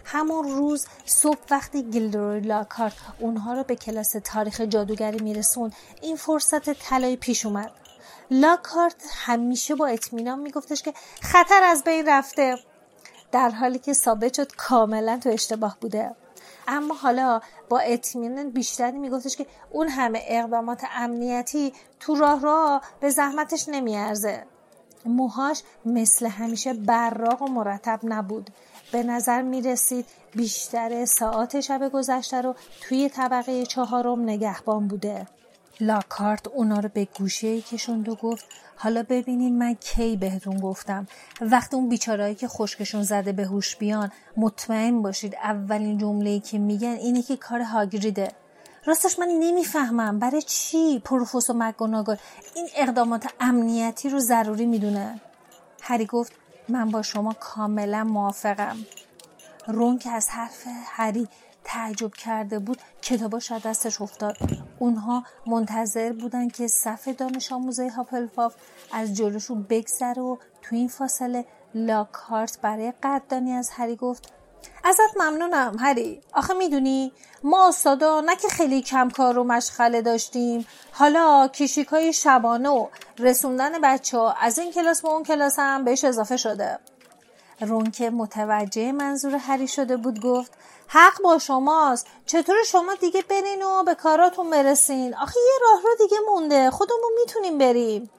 همون 0.06 0.48
روز 0.48 0.88
صبح 1.06 1.40
وقتی 1.52 1.84
گیلدروی 1.84 2.40
لاکارت 2.40 2.94
اونها 3.20 3.54
رو 3.54 3.64
به 3.64 3.76
کلاس 3.76 4.16
تاریخ 4.24 4.62
جادوگری 4.62 5.24
میرسون 5.24 5.72
این 6.02 6.16
فرصت 6.16 6.74
طلایی 6.74 7.16
پیش 7.16 7.46
اومد. 7.46 7.72
لاکارت 8.32 9.04
همیشه 9.16 9.76
با 9.76 9.88
اطمینان 9.88 10.40
میگفتش 10.40 10.82
که 10.82 10.94
خطر 11.22 11.64
از 11.64 11.84
بین 11.84 12.06
رفته. 12.08 12.71
در 13.32 13.50
حالی 13.50 13.80
که 13.80 13.94
ثابت 13.94 14.34
شد 14.34 14.56
کاملا 14.56 15.20
تو 15.24 15.30
اشتباه 15.30 15.78
بوده. 15.82 16.16
اما 16.68 16.94
حالا 16.94 17.42
با 17.70 17.80
اطمینان 17.80 18.50
بیشتری 18.50 18.98
میگفتش 18.98 19.36
که 19.36 19.46
اون 19.72 19.88
همه 19.88 20.22
اقدامات 20.28 20.84
امنیتی 20.96 21.74
تو 22.00 22.16
راه 22.16 22.42
راه 22.42 22.82
به 23.00 23.10
زحمتش 23.10 23.70
نمیارزه. 23.70 24.44
موهاش 25.06 25.64
مثل 25.86 26.28
همیشه 26.28 26.74
براق 26.74 27.42
و 27.42 27.46
مرتب 27.46 28.00
نبود. 28.04 28.50
به 28.92 29.04
نظر 29.04 29.42
می 29.42 29.62
رسید 29.62 30.06
بیشتر 30.36 31.06
ساعت 31.06 31.60
شب 31.60 31.90
گذشته 31.94 32.42
رو 32.42 32.56
توی 32.82 33.10
طبقه 33.10 33.66
چهارم 33.66 34.22
نگهبان 34.22 34.88
بوده. 34.88 35.28
لاکارت 35.80 36.48
اونا 36.48 36.80
رو 36.80 36.90
به 36.94 37.08
گوشه 37.18 37.62
کشوند 37.62 38.10
و 38.10 38.16
گفت 38.16 38.46
حالا 38.76 39.04
ببینین 39.10 39.58
من 39.58 39.74
کی 39.74 40.18
بهتون 40.18 40.60
گفتم. 40.60 41.08
وقتی 41.42 41.76
اون 41.76 41.90
بیچارهایی 41.90 42.36
که 42.36 42.48
خشکشون 42.48 43.04
زده 43.04 43.32
به 43.32 43.46
هوش 43.46 43.76
بیان 43.76 44.12
مطمئن 44.38 45.02
باشید 45.02 45.36
اولین 45.36 45.98
جمله‌ای 45.98 46.40
که 46.40 46.58
میگن 46.60 46.88
اینه 46.88 47.22
که 47.22 47.38
کار 47.38 47.62
هاگریده. 47.62 48.32
راستش 48.86 49.20
من 49.20 49.28
نمی‌فهمم 49.28 50.20
برای 50.20 50.42
چی 50.42 51.00
پروفسور 51.00 51.56
مگوناگل 51.56 52.16
این 52.56 52.68
اقدامات 52.76 53.28
امنیتی 53.40 54.10
رو 54.10 54.20
ضروری 54.20 54.66
می‌دونه. 54.66 55.22
هری 55.82 56.06
گفت 56.06 56.34
من 56.70 56.90
با 56.90 57.02
شما 57.02 57.34
کاملا 57.34 58.04
موافقم. 58.04 58.78
رون 59.68 59.98
که 59.98 60.10
از 60.10 60.30
حرف 60.30 60.64
هری 60.86 61.28
تعجب 61.64 62.14
کرده 62.14 62.60
بود. 62.60 62.78
کتاباش 63.02 63.52
از 63.52 63.62
دستش 63.62 64.02
افتاد. 64.02 64.38
اونها 64.80 65.24
منتظر 65.48 66.12
بودن 66.12 66.50
که 66.50 66.68
صف 66.68 67.08
دانش 67.08 67.52
آموزه 67.52 67.90
هاپلفاف 67.90 68.56
از 68.92 69.14
جلوشون 69.14 69.66
بگذره 69.70 70.22
و 70.22 70.38
تو 70.62 70.76
این 70.76 70.88
فاصله 70.88 71.46
لاکارت 71.76 72.60
برای 72.62 72.94
قدردانی 73.04 73.52
از 73.52 73.70
هری 73.70 73.96
گفت 73.96 74.34
ازت 74.84 75.18
ممنونم 75.18 75.76
هری. 75.80 76.22
آخه 76.34 76.54
می‌دونی 76.54 77.14
ما 77.44 77.68
استادا 77.68 78.22
نه 78.22 78.36
که 78.36 78.48
خیلی 78.48 78.82
کم 78.82 79.10
کار 79.10 79.38
و 79.38 79.44
مشغله 79.44 80.02
داشتیم. 80.02 80.68
حالا 80.92 81.48
کشیک 81.48 81.88
های 81.88 82.14
شبانه 82.14 82.70
و 82.70 82.88
رسوندن 83.20 83.82
بچه 83.84 84.18
ها 84.18 84.32
از 84.32 84.60
این 84.60 84.72
کلاس 84.72 85.02
به 85.02 85.10
اون 85.10 85.24
کلاس 85.24 85.60
هم 85.60 85.84
بهش 85.84 86.04
اضافه 86.04 86.38
شده. 86.38 86.80
رون 87.62 87.92
که 87.92 88.10
متوجه 88.10 88.92
منظور 88.92 89.36
هری 89.36 89.68
شده 89.68 89.98
بود 89.98 90.22
گفت 90.22 90.52
حق 90.88 91.22
با 91.24 91.38
شماست. 91.38 92.08
چطور 92.26 92.56
شما 92.68 92.96
دیگه 92.96 93.22
برین 93.22 93.64
و 93.64 93.84
به 93.84 93.96
کاراتون 93.96 94.50
برسین؟ 94.50 95.16
آخه 95.16 95.40
یه 95.40 95.60
راه 95.62 95.82
رو 95.84 95.90
دیگه 95.98 96.18
مونده. 96.30 96.72
خودمون 96.72 97.12
می‌تونیم 97.20 97.58
بریم. 97.58 98.10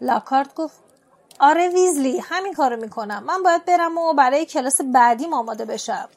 لاکارت 0.00 0.54
گفت 0.54 0.74
آره 1.40 1.68
ویزلی 1.68 2.18
همین 2.18 2.54
کارو 2.54 2.76
می‌کنم. 2.76 3.24
من 3.26 3.42
باید 3.42 3.64
برم 3.64 3.98
و 3.98 4.14
برای 4.14 4.46
کلاس 4.46 4.80
بعدی 4.80 5.26
آماده 5.32 5.64
بشم. 5.64 6.08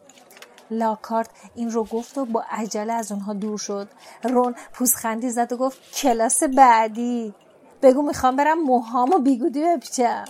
لاکارت 0.72 1.29
این 1.55 1.72
رو 1.72 1.84
گفت 1.84 2.17
و 2.17 2.25
با 2.25 2.43
عجله 2.50 2.93
از 2.93 3.12
اونها 3.12 3.34
دور 3.34 3.57
شد. 3.57 3.88
رون 4.24 4.55
پوزخندی 4.74 5.29
زد 5.29 5.53
و 5.53 5.57
گفت 5.57 5.91
کلاس 5.95 6.43
بعدی. 6.43 7.34
بگو 7.81 8.01
می‌خوام 8.01 8.36
برم 8.36 8.62
موهام 8.63 9.13
و 9.13 9.17
بیگودی 9.17 9.63
بپیچم. 9.63 10.25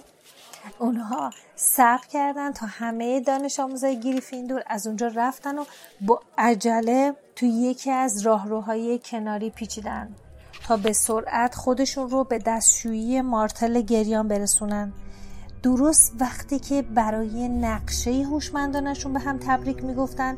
اونها 0.79 1.29
صبر 1.55 2.05
کردن 2.11 2.51
تا 2.51 2.65
همه 2.65 3.19
دانش 3.19 3.59
آموزای 3.59 3.99
گریفیندور 3.99 4.63
از 4.67 4.87
اونجا 4.87 5.07
رفتن 5.07 5.57
و 5.57 5.65
با 6.01 6.21
عجله 6.37 7.13
تو 7.35 7.45
یکی 7.45 7.91
از 7.91 8.21
راهروهای 8.21 8.99
کناری 9.05 9.49
پیچیدن 9.49 10.15
تا 10.67 10.77
به 10.77 10.93
سرعت 10.93 11.55
خودشون 11.55 12.09
رو 12.09 12.23
به 12.23 12.37
دستشویی 12.37 13.21
مارتل 13.21 13.81
گریان 13.81 14.27
برسونن 14.27 14.93
درست 15.63 16.13
وقتی 16.19 16.59
که 16.59 16.81
برای 16.81 17.47
نقشه 17.47 18.11
هوشمندانشون 18.11 19.13
به 19.13 19.19
هم 19.19 19.37
تبریک 19.37 19.83
می‌گفتن 19.83 20.37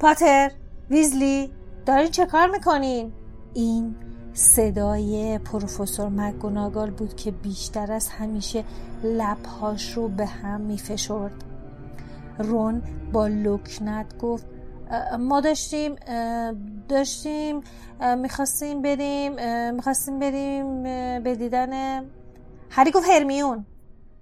پاتر 0.00 0.50
ویزلی 0.90 1.52
دارین 1.86 2.10
چه 2.10 2.26
کار 2.26 2.50
می‌کنین؟ 2.50 3.12
این 3.54 3.96
صدای 4.38 5.38
پروفسور 5.38 6.08
مگوناگال 6.08 6.90
بود 6.90 7.16
که 7.16 7.30
بیشتر 7.30 7.92
از 7.92 8.08
همیشه 8.08 8.64
لبهاش 9.04 9.92
رو 9.92 10.08
به 10.08 10.26
هم 10.26 10.60
میفشرد. 10.60 11.44
رون 12.38 12.82
با 13.12 13.26
لکنت 13.26 14.18
گفت 14.18 14.46
ما 15.18 15.40
داشتیم 15.40 15.96
داشتیم 16.88 17.60
می‌خواستیم 18.18 18.82
بریم 18.82 19.32
می‌خواستیم 19.74 20.18
بریم 20.18 20.82
به 21.22 21.34
دیدن 21.34 22.02
هری 22.70 22.90
گفت 22.90 23.08
هرمیون. 23.08 23.66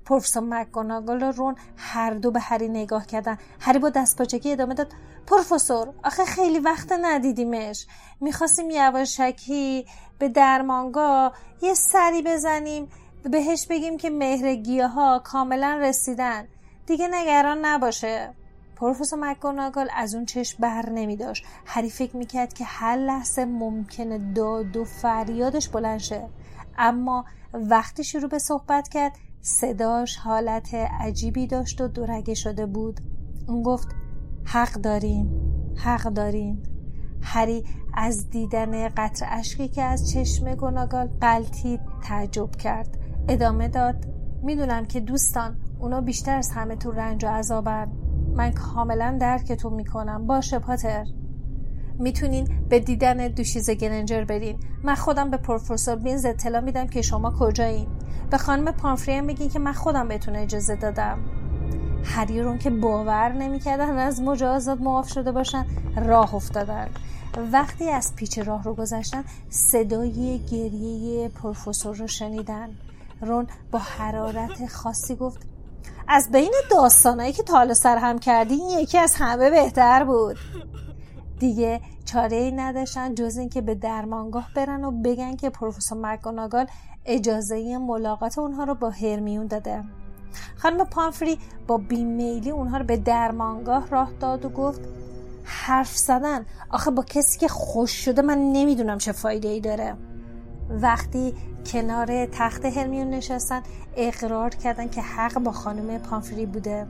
پروفسور 0.04 0.42
مکگوناگل 0.42 1.22
و 1.22 1.32
رون 1.32 1.54
هر 1.76 2.14
دو 2.14 2.30
به 2.30 2.40
هری 2.40 2.68
نگاه 2.68 3.06
کردن. 3.06 3.38
هری 3.60 3.78
با 3.78 3.90
دست 3.90 4.18
پاچگی 4.18 4.52
ادامه 4.52 4.74
داد 4.74 4.92
پروفسور 5.26 5.88
آخه 6.04 6.24
خیلی 6.24 6.58
وقت 6.58 6.92
ندیدیمش. 6.92 7.86
می‌خواستیم 8.20 8.70
یواشکی 8.70 9.86
به 10.18 10.28
درمانگاه 10.28 11.32
یه 11.62 11.74
سری 11.74 12.22
بزنیم 12.22 12.88
بهش 13.30 13.66
بگیم 13.70 13.96
که 13.96 14.10
مهرگیه 14.10 14.86
ها 14.86 15.18
کاملا 15.24 15.78
رسیدن. 15.82 16.48
دیگه 16.86 17.08
نگران 17.08 17.64
نباشه. 17.64 18.34
پروفسور 18.76 19.18
مکگوناگل 19.18 19.88
از 19.96 20.14
اون 20.14 20.24
چشم 20.24 20.56
بر 20.60 20.90
نمی 20.90 21.16
داشت 21.16 21.44
هری 21.66 21.90
فکر 21.90 22.16
می‌کرد 22.16 22.52
که 22.52 22.64
هر 22.64 22.96
لحظه 22.96 23.44
ممکنه 23.44 24.32
داد 24.32 24.76
و 24.76 24.84
فریادش 24.84 25.68
بلند 25.68 25.98
شه. 25.98 26.28
اما 26.78 27.24
وقتی 27.52 28.04
شروع 28.04 28.28
به 28.28 28.38
صحبت 28.38 28.88
کرد 28.88 29.12
صداش 29.40 30.16
حالت 30.16 30.74
عجیبی 30.74 31.46
داشت 31.46 31.80
و 31.80 31.88
دورگه 31.88 32.34
شده 32.34 32.66
بود. 32.66 33.00
اون 33.48 33.62
گفت 33.62 33.88
حق 34.44 34.72
دارین 34.72 35.30
حق 35.84 36.02
دارین 36.02 36.75
هری 37.28 37.64
از 37.94 38.30
دیدن 38.30 38.88
قطر 38.88 39.26
اشکی 39.30 39.68
که 39.68 39.82
از 39.82 40.10
چشم 40.10 40.54
گناگال 40.54 41.08
قلتید 41.20 41.80
تعجب 42.02 42.50
کرد. 42.50 42.98
ادامه 43.28 43.68
داد 43.68 44.06
می‌دونم 44.42 44.84
که 44.84 45.00
دوستان 45.00 45.56
اونا 45.80 46.00
بیشتر 46.00 46.36
از 46.36 46.50
همه 46.50 46.76
تو 46.76 46.90
رنج 46.90 47.24
و 47.24 47.28
عذابن. 47.28 47.92
من 48.34 48.50
کاملا 48.50 49.18
درکتون 49.20 49.74
می‌کنم. 49.74 50.26
باشه 50.26 50.58
پاتر. 50.58 51.04
می‌تونین 51.98 52.48
به 52.68 52.80
دیدن 52.80 53.28
دوشیز 53.28 53.70
گرنجر 53.70 54.24
برین. 54.24 54.58
من 54.84 54.94
خودم 54.94 55.30
به 55.30 55.36
پروفسور 55.36 55.96
بینز 55.96 56.24
اطلاع 56.24 56.60
میدم 56.60 56.86
که 56.86 57.02
شما 57.02 57.34
کجایین 57.38 57.88
به 58.30 58.38
خانم 58.38 58.72
پانفری 58.72 59.20
میگین 59.20 59.48
که 59.48 59.58
من 59.58 59.72
خودم 59.72 60.08
بهتون 60.08 60.36
اجازه 60.36 60.76
دادم. 60.76 61.18
هریرون 62.04 62.58
که 62.58 62.70
باور 62.70 63.32
نمی‌کردن 63.32 63.98
از 63.98 64.20
مجازات 64.20 64.80
معاف 64.80 65.08
شده 65.08 65.32
باشن 65.32 65.66
راه 65.96 66.34
افتادن. 66.34 66.88
وقتی 67.52 67.90
از 67.90 68.14
پیچ 68.16 68.38
راه 68.38 68.64
رو 68.64 68.74
گذشتن 68.74 69.24
صدای 69.50 70.38
گریه 70.38 71.28
پروفسور 71.28 71.96
رو 71.96 72.06
شنیدن 72.06 72.68
رون 73.20 73.46
با 73.70 73.78
حرارت 73.78 74.66
خاصی 74.66 75.16
گفت 75.16 75.40
از 76.08 76.30
بین 76.30 76.52
داستانهایی 76.70 77.32
که 77.32 77.42
تال 77.42 77.74
سر 77.74 77.96
هم 77.96 78.18
کردی 78.18 78.54
یکی 78.54 78.98
از 78.98 79.14
همه 79.14 79.50
بهتر 79.50 80.04
بود. 80.04 80.36
دیگه 81.38 81.80
چاره 82.04 82.36
ای 82.36 82.52
نداشتن 82.52 83.14
جز 83.14 83.36
اینکه 83.36 83.60
به 83.60 83.74
درمانگاه 83.74 84.50
برن 84.54 84.84
و 84.84 84.90
بگن 84.90 85.36
که 85.36 85.50
پروفسور 85.50 85.98
مکگوناگال 85.98 86.66
اجازه 87.06 87.78
ملاقات 87.78 88.38
اونها 88.38 88.64
رو 88.64 88.74
با 88.74 88.90
هرمیون 88.90 89.46
داده. 89.46 89.84
خانم 90.56 90.84
پانفری 90.84 91.38
با 91.66 91.76
بیمیلی 91.78 92.50
اونها 92.50 92.78
رو 92.78 92.84
به 92.84 92.96
درمانگاه 92.96 93.88
راه 93.88 94.10
داد 94.20 94.44
و 94.44 94.48
گفت 94.48 94.80
حرف 95.66 95.96
زدن. 95.96 96.46
آخه 96.70 96.90
با 96.90 97.02
کسی 97.02 97.38
که 97.38 97.48
خوش 97.48 97.90
شده 97.90 98.22
من 98.22 98.38
نمی‌دونم 98.38 98.98
چه 98.98 99.12
فایده 99.12 99.48
ای 99.48 99.60
داره. 99.60 99.96
وقتی 100.70 101.34
کنار 101.66 102.26
تخت 102.26 102.64
هرمیون 102.64 103.10
نشستن 103.10 103.62
اقرار 103.96 104.50
کردن 104.50 104.88
که 104.88 105.02
حق 105.02 105.38
با 105.38 105.52
خانم 105.52 105.98
پانفری 105.98 106.46
بوده. 106.46 106.86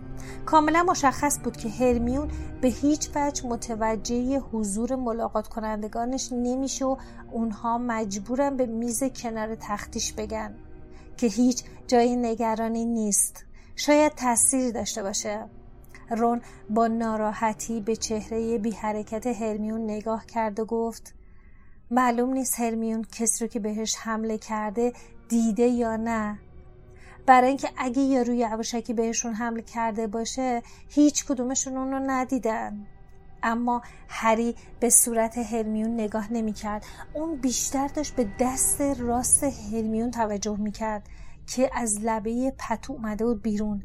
کاملا 0.46 0.82
مشخص 0.82 1.38
بود 1.44 1.56
که 1.56 1.68
هرمیون 1.68 2.30
به 2.60 2.68
هیچ 2.68 3.10
وجه 3.14 3.46
متوجه 3.46 4.38
حضور 4.38 4.96
ملاقات 4.96 5.48
کنندگانش 5.48 6.32
نمیشه 6.32 6.84
و 6.84 6.96
اونها 7.30 7.78
مجبورن 7.78 8.56
به 8.56 8.66
میز 8.66 9.04
کنار 9.04 9.54
تختیش 9.54 10.12
بگن. 10.12 10.54
که 11.16 11.26
هیچ 11.26 11.64
جای 11.86 12.16
نگرانی 12.16 12.84
نیست. 12.84 13.44
شاید 13.76 14.12
تاثیری 14.14 14.72
داشته 14.72 15.02
باشه. 15.02 15.44
رون 16.10 16.40
با 16.70 16.86
ناراحتی 16.86 17.80
به 17.80 17.96
چهره 17.96 18.58
بی 18.58 18.70
حرکت 18.70 19.26
هرمیون 19.26 19.84
نگاه 19.84 20.26
کرد 20.26 20.60
و 20.60 20.64
گفت 20.64 21.14
معلوم 21.90 22.32
نیست 22.32 22.60
هرمیون 22.60 23.04
کسی 23.12 23.44
رو 23.44 23.48
که 23.48 23.60
بهش 23.60 23.96
حمله 23.96 24.38
کرده 24.38 24.92
دیده 25.28 25.62
یا 25.62 25.96
نه. 25.96 26.38
برای 27.26 27.48
اینکه 27.48 27.68
اگه 27.76 28.02
یارو 28.02 28.34
یواشکی 28.34 28.94
بهشون 28.94 29.32
حمله 29.34 29.62
کرده 29.62 30.06
باشه 30.06 30.62
هیچ 30.88 31.26
کدومشون 31.26 31.76
اون 31.76 31.90
رو 31.90 32.00
ندیدن. 32.06 32.86
اما 33.42 33.82
هری 34.08 34.54
به 34.80 34.90
صورت 34.90 35.38
هرمیون 35.38 35.94
نگاه 35.94 36.32
نمی‌کرد 36.32 36.84
اون 37.14 37.36
بیشتر 37.36 37.88
داشت 37.88 38.16
به 38.16 38.28
دست 38.40 38.80
راست 38.80 39.44
هرمیون 39.44 40.10
توجه 40.10 40.56
می‌کرد 40.56 41.08
که 41.46 41.70
از 41.74 41.98
لبه 42.02 42.52
پتو 42.58 42.92
اومده 42.92 43.24
بود 43.24 43.42
بیرون. 43.42 43.82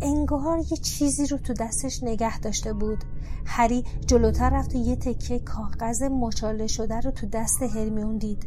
انگار 0.00 0.58
یه 0.58 0.76
چیزی 0.76 1.26
رو 1.26 1.38
تو 1.38 1.54
دستش 1.54 2.02
نگه 2.02 2.38
داشته 2.38 2.72
بود. 2.72 3.04
هری 3.46 3.84
جلوتر 4.06 4.50
رفت 4.50 4.74
و 4.74 4.78
یه 4.78 4.96
تکه 4.96 5.38
کاغذ 5.38 6.02
مچاله 6.02 6.66
شده 6.66 7.00
رو 7.00 7.10
تو 7.10 7.26
دست 7.26 7.62
هرمیون 7.62 8.18
دید. 8.18 8.46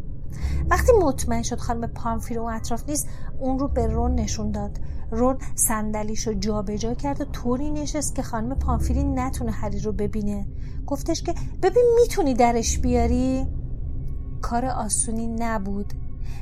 وقتی 0.69 0.91
مطمئن 1.01 1.43
شد 1.43 1.59
خانم 1.59 1.87
پامفیر 1.87 2.39
اون 2.39 2.53
اطراف 2.53 2.89
نیست 2.89 3.07
اون 3.39 3.59
رو 3.59 3.67
به 3.67 3.87
رون 3.87 4.15
نشون 4.15 4.51
داد. 4.51 4.79
رون 5.11 5.37
صندلیش 5.55 6.27
رو 6.27 6.33
جابجا 6.33 6.93
کرد 6.93 7.21
و 7.21 7.25
طوری 7.25 7.71
نشست 7.71 8.15
که 8.15 8.21
خانم 8.21 8.55
پامفیری 8.55 9.03
نتونه 9.03 9.51
هری 9.51 9.79
رو 9.79 9.91
ببینه. 9.91 10.47
گفتش 10.87 11.23
که 11.23 11.33
ببین 11.61 11.83
می‌تونی 12.01 12.33
درش 12.33 12.79
بیاری؟ 12.79 13.47
کار 14.41 14.65
آسونی 14.65 15.27
نبود. 15.27 15.93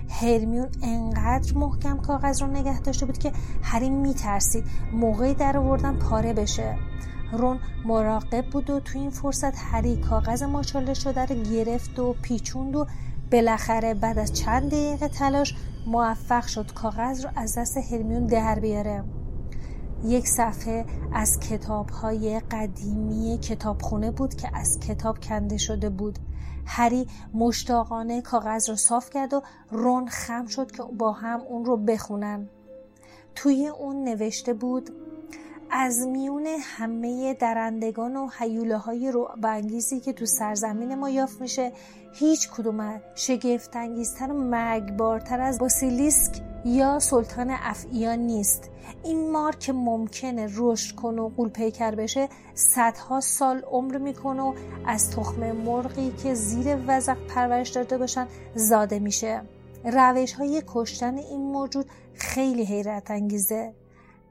هرمیون 0.09 0.67
انقدر 0.83 1.57
محکم 1.57 1.97
کاغذ 1.97 2.41
رو 2.41 2.47
نگه 2.47 2.79
داشته 2.79 3.05
بود 3.05 3.17
که 3.17 3.31
هری 3.61 3.89
میترسید 3.89 4.63
موقعی 4.93 5.33
در 5.33 5.57
آوردن 5.57 5.95
پاره 5.95 6.33
بشه. 6.33 6.77
رون 7.31 7.59
مراقب 7.85 8.45
بود 8.45 8.69
و 8.69 8.79
تو 8.79 8.99
این 8.99 9.09
فرصت 9.09 9.57
هری 9.57 9.97
کاغذ 9.97 10.43
ماچاله 10.43 10.93
شده 10.93 11.25
رو 11.25 11.35
گرفت 11.43 11.99
و 11.99 12.15
پیچوند 12.21 12.75
و 12.75 12.87
بالاخره 13.31 13.93
بعد 13.93 14.19
از 14.19 14.33
چند 14.33 14.71
دقیقه 14.71 15.07
تلاش 15.07 15.55
موفق 15.87 16.45
شد 16.45 16.73
کاغذ 16.73 17.25
رو 17.25 17.31
از 17.35 17.57
دست 17.57 17.77
هرمیون 17.77 18.25
در 18.25 18.59
بیاره. 18.59 19.03
یک 20.03 20.27
صفحه 20.27 20.85
از 21.13 21.39
کتاب 21.39 21.89
های 21.89 22.41
قدیمی 22.51 23.37
کتابخونه 23.37 24.11
بود 24.11 24.35
که 24.35 24.49
از 24.53 24.79
کتاب 24.79 25.19
کنده 25.19 25.57
شده 25.57 25.89
بود. 25.89 26.19
هری 26.67 27.07
مشتاقانه 27.33 28.21
کاغذ 28.21 28.69
رو 28.69 28.75
صاف 28.75 29.09
کرد 29.09 29.33
و 29.33 29.41
رون 29.71 30.07
خم 30.07 30.45
شد 30.45 30.71
که 30.71 30.83
با 30.83 31.11
هم 31.11 31.41
اون 31.41 31.65
رو 31.65 31.77
بخونن. 31.77 32.49
توی 33.35 33.67
اون 33.67 34.03
نوشته 34.03 34.53
بود 34.53 34.89
از 35.71 36.07
میون 36.07 36.47
همه 36.61 37.33
درندگان 37.33 38.15
و 38.15 38.29
حیوله 38.39 38.77
های 38.77 39.11
رو 39.11 39.29
انگیزی 39.43 39.99
که 39.99 40.13
تو 40.13 40.25
سرزمین 40.25 40.95
ما 40.95 41.09
یافت 41.09 41.41
میشه 41.41 41.71
هیچ 42.13 42.49
کدوم 42.49 43.01
شگفت 43.15 43.75
انگیزتر 43.75 44.31
و 44.31 44.37
مرگبارتر 44.37 45.41
از 45.41 45.59
باسیلیسک 45.59 46.41
یا 46.65 46.99
سلطان 46.99 47.49
افعیان 47.49 48.19
نیست. 48.19 48.69
این 49.03 49.31
مار 49.31 49.55
که 49.55 49.73
ممکنه 49.73 50.47
رشد 50.55 50.95
کنه 50.95 51.21
و 51.21 51.29
قول 51.29 51.49
پیکر 51.49 51.95
بشه 51.95 52.29
صدها 52.55 53.19
سال 53.21 53.59
عمر 53.59 53.97
می‌کنه 53.97 54.41
و 54.41 54.53
از 54.85 55.11
تخم 55.11 55.51
مرغی 55.51 56.11
که 56.23 56.33
زیر 56.33 56.77
وزق 56.87 57.17
پرورش 57.27 57.69
داده 57.69 57.97
باشن 57.97 58.27
زاده 58.55 58.99
میشه. 58.99 59.41
روش 59.83 60.33
های 60.33 60.63
کشتن 60.67 61.17
این 61.17 61.41
موجود 61.51 61.85
خیلی 62.13 62.63
حیرت 62.63 63.11
انگیزه 63.11 63.73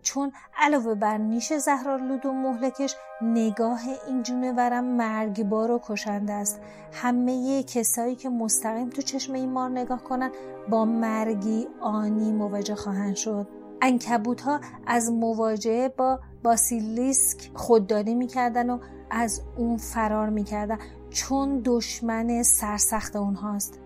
چون 0.07 0.33
علاوه 0.59 0.95
بر 0.95 1.17
نیش 1.17 1.53
زهرالود 1.53 2.27
و 2.27 2.33
مهلکش 2.33 2.97
نگاه 3.23 3.81
این 4.07 4.23
جونورم 4.23 4.85
مرگبار 4.85 5.71
و 5.71 5.81
کشنده 5.89 6.33
است. 6.33 6.61
همه 6.93 7.63
کسایی 7.63 8.15
که 8.15 8.29
مستقیم 8.29 8.91
تو 8.91 9.03
چشم 9.03 9.33
این 9.33 9.53
مار 9.53 9.71
نگاه 9.71 10.05
کنن 10.05 10.31
با 10.71 10.85
مرگی 10.85 11.67
آنی 11.81 12.33
مواجه 12.33 12.75
خواهند 12.75 13.17
شد. 13.17 13.49
انکبوت 13.83 14.41
ها 14.41 14.61
از 14.87 15.13
مواجهه 15.13 15.89
با 15.89 16.21
باسیلیسک 16.45 17.51
خودداری 17.55 18.15
می‌کردن 18.15 18.71
و 18.71 18.79
از 19.11 19.43
اون 19.57 19.77
فرار 19.77 20.29
می‌کردن 20.29 20.79
چون 21.11 21.63
دشمن 21.65 22.43
سرسخت 22.43 23.17
اونهاست. 23.17 23.79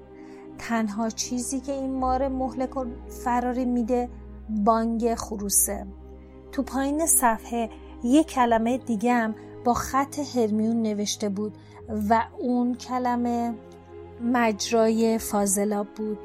تنها 0.58 1.08
چیزی 1.08 1.60
که 1.60 1.72
این 1.72 1.98
مار 1.98 2.28
مهلک 2.28 2.76
و 2.76 2.84
فراری 3.24 3.64
میده 3.64 4.08
بانگ 4.64 5.14
خروسه. 5.14 5.86
تو 6.52 6.62
پایین 6.62 7.06
صفحه 7.06 7.70
یک 8.04 8.26
کلمه 8.26 8.78
دیگه 8.78 9.12
هم 9.12 9.34
با 9.64 9.74
خط 9.74 10.18
هرمیون 10.18 10.82
نوشته 10.82 11.28
بود 11.28 11.54
و 12.10 12.22
اون 12.38 12.74
کلمه 12.74 13.54
مجرای 14.32 15.18
فاضلاب 15.18 15.86
بود. 15.86 16.18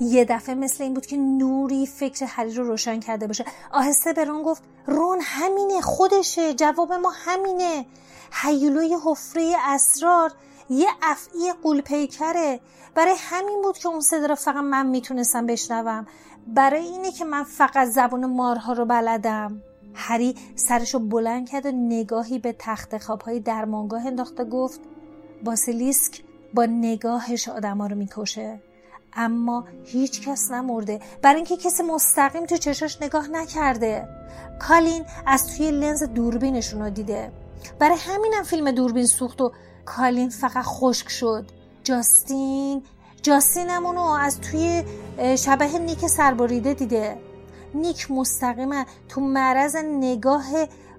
یه 0.00 0.24
دفعه 0.24 0.54
مثل 0.54 0.84
این 0.84 0.94
بود 0.94 1.06
که 1.06 1.16
نوری 1.16 1.86
فکر 1.86 2.24
هری 2.28 2.54
رو 2.54 2.64
روشن 2.64 3.00
کرده 3.00 3.26
باشه. 3.26 3.44
آهسته 3.72 4.12
به 4.12 4.24
گفت 4.24 4.62
رون 4.86 5.18
همینه 5.22 5.80
خودشه 5.80 6.54
جواب 6.54 6.92
ما 6.92 7.12
همینه. 7.14 7.86
حیولوی 8.30 8.96
حفره 9.04 9.54
اسرار 9.66 10.32
یه 10.70 10.88
افعی 11.02 11.52
قولپیکره. 11.62 12.60
برای 12.94 13.14
همین 13.18 13.62
بود 13.62 13.78
که 13.78 13.88
اون 13.88 14.00
صدا 14.00 14.26
رو 14.26 14.34
فقط 14.34 14.56
من 14.56 14.86
می‌تونستم 14.86 15.46
بشنوم. 15.46 16.06
برای 16.46 16.84
اینه 16.84 17.12
که 17.12 17.24
من 17.24 17.42
فقط 17.44 17.88
زبون 17.88 18.26
مارها 18.26 18.72
رو 18.72 18.84
بلدم. 18.84 19.62
هری 19.94 20.34
سرشو 20.54 20.98
بلند 20.98 21.48
کرد 21.48 21.66
و 21.66 21.72
نگاهی 21.72 22.38
به 22.38 22.56
تخت 22.58 22.98
خوابهای 22.98 23.40
درمانگاه 23.40 24.06
انداخته 24.06 24.44
گفت 24.44 24.80
باسیلیسک 25.44 26.22
با 26.54 26.66
نگاهش 26.66 27.48
آدما 27.48 27.86
رو 27.86 27.96
می‌کشه. 27.96 28.60
اما 29.12 29.64
هیچ 29.84 30.28
کس 30.28 30.50
نمرده. 30.50 31.00
برای 31.22 31.36
اینکه 31.36 31.56
کسی 31.56 31.82
مستقیم 31.82 32.46
تو 32.46 32.56
چشاش 32.56 33.02
نگاه 33.02 33.28
نکرده. 33.28 34.08
کالین 34.60 35.04
از 35.26 35.56
توی 35.56 35.70
لنز 35.70 36.02
دوربینشون 36.02 36.82
رو 36.82 36.90
دیده. 36.90 37.32
برای 37.78 37.96
همینم 37.98 38.42
فیلم 38.42 38.70
دوربین 38.70 39.06
سوخت 39.06 39.40
و 39.40 39.52
کالین 39.84 40.28
فقط 40.28 40.64
خشک 40.64 41.08
شد. 41.08 41.50
جاستین 41.84 42.82
جاستین 43.24 43.70
همونو 43.70 44.00
از 44.00 44.40
توی 44.40 44.84
شبه 45.36 45.78
نیک 45.78 46.06
سربریده 46.06 46.74
دیده. 46.74 47.18
نیک 47.74 48.10
مستقیما 48.10 48.84
تو 49.08 49.20
معرض 49.20 49.76
نگاه 49.76 50.44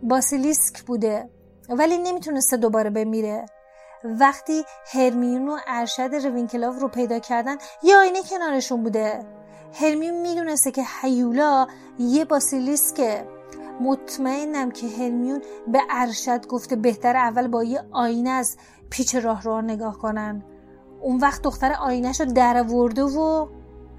باسیلیسک 0.03 0.83
بوده. 0.83 1.29
ولی 1.69 1.97
نمی‌تونسته 1.97 2.57
دوباره 2.57 2.89
بمیره. 2.89 3.45
وقتی 4.03 4.63
هرمیون 4.93 5.49
و 5.49 5.57
ارشد 5.67 6.01
روینکلاو 6.01 6.73
رو 6.73 6.87
پیدا 6.87 7.19
کردن 7.19 7.57
یه 7.83 7.95
آینه 7.97 8.23
کنارشون 8.23 8.83
بوده. 8.83 9.19
هرمیون 9.73 10.21
می‌دونسته 10.21 10.71
که 10.71 10.83
هیولا 11.01 11.67
یه 11.99 12.25
باسیلیسکه. 12.25 13.27
مطمئنم 13.81 14.71
که 14.71 14.87
هرمیون 14.87 15.41
به 15.67 15.79
ارشد 15.89 16.47
گفته 16.47 16.75
بهتر 16.75 17.15
اول 17.15 17.47
با 17.47 17.63
یه 17.63 17.83
آینه 17.91 18.29
از 18.29 18.57
پیچ 18.89 19.15
راه 19.15 19.43
رو 19.43 19.61
نگاه 19.61 19.97
کنن. 19.97 20.43
اون 21.05 21.17
وقت 21.17 21.41
دختر 21.41 21.73
آینش 21.73 22.19
رو 22.19 22.25
در 22.25 22.65
و 22.71 23.47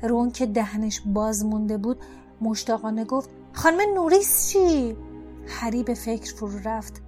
رون 0.03 0.31
که 0.31 0.47
دهنش 0.47 1.03
باز 1.07 1.45
مونده 1.45 1.79
بود 1.79 2.01
مشتاقانه 2.41 3.05
گفت 3.05 3.31
خانم 3.53 3.95
نوریس 3.95 4.49
چی؟ 4.49 4.97
هری 5.47 5.83
به 5.83 5.95
فکر 5.95 6.35
فرو 6.35 6.59
رفت. 6.65 7.03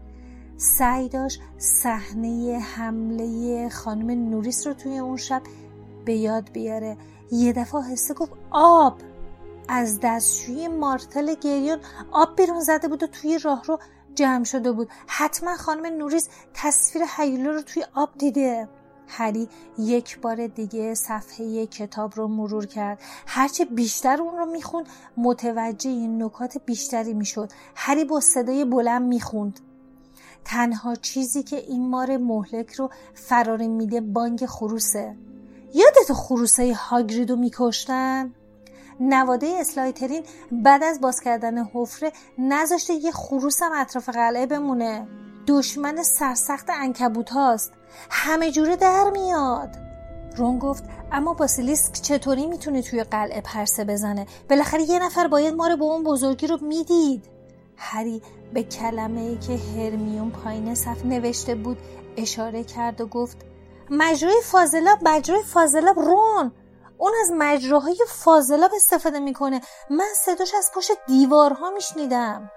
سعی 0.57 1.09
داشت 1.09 1.41
صحنه 1.59 2.59
حمله 2.59 3.69
خانم 3.69 4.31
نوریس 4.31 4.67
رو 4.67 4.73
توی 4.73 4.99
اون 4.99 5.17
شب 5.17 5.43
به 6.05 6.15
یاد 6.15 6.51
بیاره. 6.53 6.97
یه 7.33 7.53
دفعه 7.53 7.81
حسه 7.81 8.15
گفت 8.15 8.33
آب! 8.51 8.99
از 9.69 10.01
دستشوی 10.03 10.69
مارتل 10.69 11.35
گریون 11.35 11.79
آب 12.13 12.37
بیرون 12.37 12.61
زده 12.61 12.89
بود 12.89 13.03
و 13.03 13.07
توی 13.07 13.39
راه 13.39 13.65
رو 13.65 13.79
جمع 14.15 14.45
شده 14.45 14.73
بود. 14.73 14.89
حتما 15.07 15.57
خانم 15.57 15.87
نوریس 15.87 16.29
تصویر 16.55 17.05
حیوله 17.05 17.53
رو 17.53 17.63
توی 17.63 17.85
آب 17.95 18.11
دیده. 18.19 18.69
هری 19.09 19.49
یک 19.79 20.21
بار 20.21 20.47
دیگه 20.47 20.95
صفحه 20.95 21.67
کتاب 21.67 22.13
رو 22.17 22.29
مرور 22.29 22.67
کرد. 22.67 22.99
هرچه 23.27 23.65
بیشتر 23.65 24.23
اون 24.23 24.39
رو 24.39 24.47
می‌خوند 24.47 24.87
متوجه 25.17 25.91
این 25.91 26.23
نکات 26.23 26.59
بیشتری 26.67 27.15
می‌شد. 27.15 27.53
هری 27.75 28.05
با 28.05 28.21
صدای 28.21 28.65
بلند 28.65 29.03
می‌خوند. 29.03 29.61
تنها 30.45 30.95
چیزی 30.95 31.43
که 31.43 31.57
این 31.57 31.89
مار 31.89 32.17
مهلک 32.17 32.73
رو 32.73 32.91
فراری 33.15 33.69
میده 33.69 34.01
بانگ 34.01 34.47
خروسه. 34.47 35.17
یادت 35.75 36.13
خروسه 36.13 36.75
هاگریدو 36.75 37.37
میکشتن؟ 37.37 38.35
نواده 39.01 39.47
اسلایترین 39.61 40.23
بعد 40.53 40.83
از 40.83 41.01
باز 41.01 41.21
کردن 41.21 41.65
حفره 41.65 42.13
نذاشته 42.39 42.95
یه 42.95 43.11
خروس 43.11 43.63
هم 43.63 43.73
اطراف 43.75 44.09
قلعه 44.09 44.47
بمونه. 44.47 45.09
دشمن 45.49 46.03
سرسخت 46.03 46.67
انکبوت 46.71 47.31
هاست. 47.31 47.73
همه 48.11 48.51
جوره 48.51 48.77
در 48.77 49.11
میاد. 49.11 49.77
رون 50.37 50.59
گفت 50.59 50.85
اما 51.13 51.35
باسیلیسک 51.35 51.93
چطوری 51.93 52.47
می‌تونه 52.47 52.83
توی 52.83 53.05
قلعه 53.05 53.41
پرسه 53.41 53.85
بزنه؟ 53.85 54.27
بالاخره 54.51 54.83
یه 54.83 54.99
نفر 54.99 55.29
باید 55.29 55.55
ما 55.55 55.67
رو 55.67 55.77
به 55.77 55.85
اون 55.85 56.05
بزرگی 56.05 56.47
رو 56.47 56.59
می‌دید. 56.63 57.25
هری 57.77 58.23
به 58.55 58.63
کلمه 58.63 59.21
ای 59.21 59.37
که 59.39 59.57
هرمیون 59.57 60.31
پایین 60.31 60.75
صف 60.75 61.05
نوشته 61.05 61.55
بود 61.55 61.79
اشاره 62.17 62.65
کرد 62.65 63.01
و 63.01 63.07
گفت 63.07 63.37
مجروی 63.91 64.41
فاضلاب 64.45 64.99
مجروی 65.03 65.43
فاضلاب 65.43 65.99
رون! 65.99 66.53
اون 66.99 67.13
از 67.21 67.33
مجراهای 67.39 67.99
فاضلاب 68.09 68.71
استفاده 68.75 69.19
می‌کنه. 69.19 69.61
من 69.91 70.09
صداش 70.17 70.55
از 70.59 70.71
پشت 70.75 70.91
دیوارها 71.07 71.71
میشنیدم. 71.71 72.51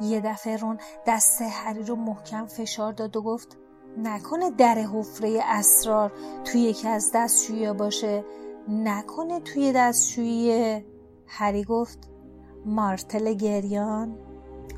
یه 0.00 0.20
دفعه 0.20 0.56
رون 0.56 0.78
دست 1.06 1.42
هری 1.42 1.82
رو 1.82 1.96
محکم 1.96 2.46
فشار 2.46 2.92
داد 2.92 3.16
و 3.16 3.22
گفت 3.22 3.56
نکنه 3.98 4.50
در 4.50 4.74
حفره 4.74 5.40
اسرار 5.44 6.12
توی 6.44 6.60
یکی 6.60 6.88
از 6.88 7.10
دستشویی 7.14 7.72
باشه. 7.72 8.24
نکنه 8.68 9.40
توی 9.40 9.72
دستشویی. 9.72 10.84
هری 11.26 11.64
گفت 11.64 11.98
مارتل 12.66 13.32
گریان. 13.32 14.18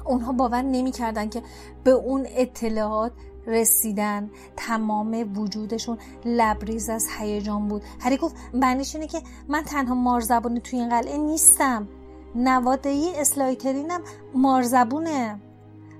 اونها 0.05 0.33
باور 0.33 0.63
نمی‌کردن 0.63 1.29
که 1.29 1.43
به 1.85 1.91
اون 1.91 2.27
اطلاعات 2.29 3.13
رسیدن. 3.47 4.31
تمام 4.57 5.39
وجودشون 5.39 5.99
لبریز 6.25 6.89
از 6.89 7.07
هیجان 7.19 7.69
بود. 7.69 7.83
هری 8.01 8.17
گفت 8.17 8.37
معنیش 8.55 8.95
اینه 8.95 9.07
که 9.07 9.23
من 9.49 9.63
تنها 9.63 9.95
مارزبانی 9.95 10.61
توی 10.61 10.79
این 10.79 10.89
قلعه 10.89 11.19
نیستم. 11.19 11.89
نواده 12.35 13.13
اسلایترینم 13.17 14.01
مارزبونه. 14.35 15.41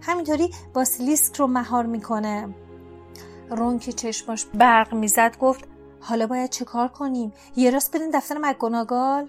همینطوری 0.01 0.51
باسیلیسک 0.75 1.37
رو 1.37 1.47
مهار 1.47 1.87
می‌کنه. 1.87 2.55
رون 3.51 3.79
که 3.79 3.93
چشماش 3.93 4.45
برق 4.45 4.95
می‌زد 4.95 5.39
گفت 5.39 5.65
حالا 6.01 6.27
باید 6.27 6.51
چه 6.51 6.65
کار 6.65 6.89
کنیم؟ 6.89 7.33
یه 7.57 7.71
راست 7.71 7.97
بریم 7.97 8.11
دفتر 8.11 8.39
مکگوناگال. 8.39 9.29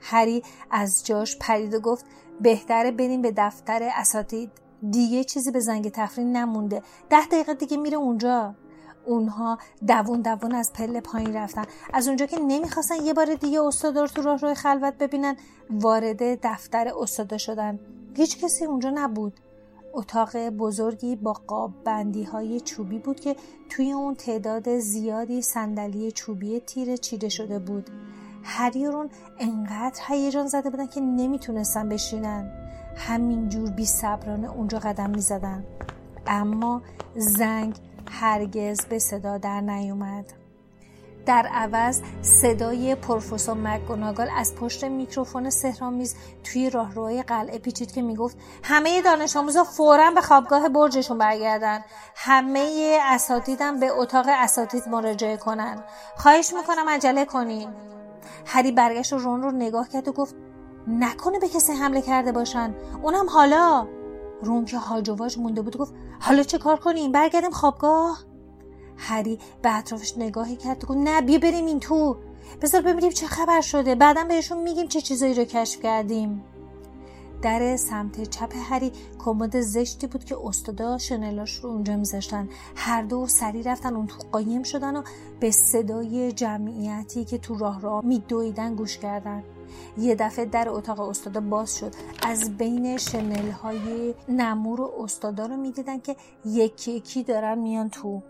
هری 0.00 0.42
از 0.70 1.06
جاش 1.06 1.38
پرید 1.38 1.74
و 1.74 1.80
گفت 1.80 2.04
بهتره 2.40 2.90
بریم 2.92 3.22
به 3.22 3.32
دفتر 3.36 3.90
اساتید. 3.96 4.50
دیگه 4.90 5.24
چیزی 5.24 5.50
به 5.50 5.60
زنگ 5.60 5.88
تفریح 5.88 6.26
نمونده. 6.26 6.82
ده 7.10 7.26
دقیقه 7.26 7.54
دیگه 7.54 7.76
میره 7.76 7.96
اونجا. 7.96 8.54
اونها 9.06 9.58
دوون 9.86 10.20
دوون 10.20 10.54
از 10.54 10.72
پله 10.72 11.00
پایین 11.00 11.36
رفتن. 11.36 11.64
از 11.92 12.08
اونجا 12.08 12.26
که 12.26 12.38
نمی‌خواستن 12.40 12.94
یه 13.02 13.14
بار 13.14 13.34
دیگه 13.34 13.62
استادا 13.62 14.00
رو 14.00 14.06
تو 14.06 14.22
راه 14.22 14.38
روی 14.38 14.54
خلوت 14.54 14.98
ببینن 14.98 15.36
وارد 15.70 16.22
دفتر 16.42 16.92
استادا 17.00 17.38
شدن. 17.38 17.78
هیچ 18.14 18.44
کسی 18.44 18.64
اونجا 18.64 18.90
نبود. 18.94 19.40
اتاق 19.94 20.36
بزرگی 20.36 21.16
با 21.16 21.32
قاب 21.32 21.70
بندی 21.84 22.24
های 22.24 22.60
چوبی 22.60 22.98
بود 22.98 23.20
که 23.20 23.36
توی 23.68 23.92
اون 23.92 24.14
تعداد 24.14 24.78
زیادی 24.78 25.42
صندلی 25.42 26.12
چوبی 26.12 26.60
تیره 26.60 26.96
چیده 26.96 27.28
شده 27.28 27.58
بود. 27.58 27.90
هری 28.44 28.86
رون 28.86 29.10
انقدر 29.38 30.00
هیجان 30.08 30.46
زده 30.46 30.70
بودن 30.70 30.86
که 30.86 31.00
نمی‌تونستن 31.00 31.88
بشینن. 31.88 32.52
همینجور 32.96 33.70
بی 33.70 33.86
صبرانه 33.86 34.52
اونجا 34.52 34.78
قدم 34.78 35.10
می‌زدن. 35.10 35.64
اما 36.26 36.82
زنگ 37.16 37.74
هرگز 38.20 38.86
به 38.86 38.98
صدا 38.98 39.38
در 39.38 39.60
نیومد. 39.60 40.24
در 41.26 41.46
عوض 41.46 42.00
صدای 42.22 42.94
پروفسور 42.94 43.54
مکگوناگال 43.54 44.28
از 44.36 44.54
پشت 44.54 44.84
میکروفون 44.84 45.50
سهرامیز 45.50 46.16
توی 46.44 46.70
راهروهای 46.70 47.22
قلعه 47.22 47.58
پیچید 47.58 47.92
که 47.92 48.02
می‌گفت 48.02 48.36
همه 48.62 49.02
دانش 49.02 49.36
آموزا 49.36 49.64
فورا 49.64 50.10
به 50.10 50.20
خوابگاه 50.20 50.68
برجشون 50.68 51.18
برگردن. 51.18 51.80
همه 52.16 52.98
اساتیدم 53.02 53.80
به 53.80 53.90
اتاق 53.90 54.26
اساتید 54.28 54.88
مراجعه 54.88 55.36
کنن. 55.36 55.84
خواهش 56.16 56.52
می‌کنم 56.54 56.88
عجله 56.88 57.24
کنین. 57.24 57.68
هری 58.46 58.72
برگشت 58.72 59.12
و 59.12 59.18
رون 59.18 59.42
رو 59.42 59.50
نگاه 59.50 59.88
کرد 59.88 60.08
و 60.08 60.12
گفت 60.12 60.34
نکنه 60.86 61.38
به 61.38 61.48
کسی 61.48 61.72
حمله 61.72 62.02
کرده 62.02 62.32
باشن. 62.32 62.74
اونم 63.02 63.28
حالا. 63.28 63.86
رون 64.42 64.64
که 64.64 64.78
هاج 64.78 65.38
مونده 65.38 65.62
بود 65.62 65.76
گفت 65.76 65.94
حالا 66.20 66.42
چه 66.42 66.58
کار 66.58 66.76
کنیم؟ 66.76 67.12
برگردیم 67.12 67.50
خوابگاه. 67.50 68.24
هری 68.96 69.38
به 69.62 69.78
اطرافش 69.78 70.18
نگاهی 70.18 70.56
کرد 70.56 70.84
و 70.84 70.86
گفت 70.86 70.98
نه 70.98 71.20
بیا 71.20 71.38
بریم 71.38 71.66
این 71.66 71.80
تو. 71.80 72.16
بذار 72.62 72.82
ببینیم 72.82 73.10
چه 73.10 73.26
خبر 73.26 73.60
شده. 73.60 73.94
بعدا 73.94 74.24
بهشون 74.24 74.62
میگیم 74.62 74.88
چه 74.88 75.00
چیزایی 75.00 75.34
رو 75.34 75.44
کشف 75.44 75.82
کردیم. 75.82 76.44
در 77.42 77.76
سمت 77.76 78.30
چپ 78.30 78.52
هری 78.70 78.92
کمد 79.18 79.60
زشتی 79.60 80.06
بود 80.06 80.24
که 80.24 80.36
استادا 80.44 80.98
شنلاش 80.98 81.54
رو 81.54 81.70
اونجا 81.70 81.96
میذاشتن. 81.96 82.48
هر 82.76 83.02
دو 83.02 83.26
سری 83.26 83.62
رفتن 83.62 83.96
اون 83.96 84.06
تو 84.06 84.16
قایم 84.32 84.62
شدن 84.62 84.96
و 84.96 85.02
به 85.40 85.50
صدای 85.50 86.32
جمعیتی 86.32 87.24
که 87.24 87.38
تو 87.38 87.54
راه 87.54 87.80
راه 87.80 88.04
میدویدن 88.04 88.74
گوش 88.74 88.98
کردن. 88.98 89.42
یه 89.98 90.14
دفعه 90.14 90.44
در 90.44 90.68
اتاق 90.68 91.00
استادا 91.00 91.40
باز 91.40 91.76
شد. 91.76 91.94
از 92.22 92.56
بین 92.56 92.96
شنل 92.96 93.50
های 93.50 94.14
نمور 94.28 94.80
و 94.80 94.92
استادا 95.02 95.46
رو 95.46 95.56
می‌دیدن 95.56 96.00
که 96.00 96.16
یکی 96.44 96.92
یکی 96.92 97.22
دارن 97.22 97.58
میان 97.58 97.90
تو. 97.90 98.22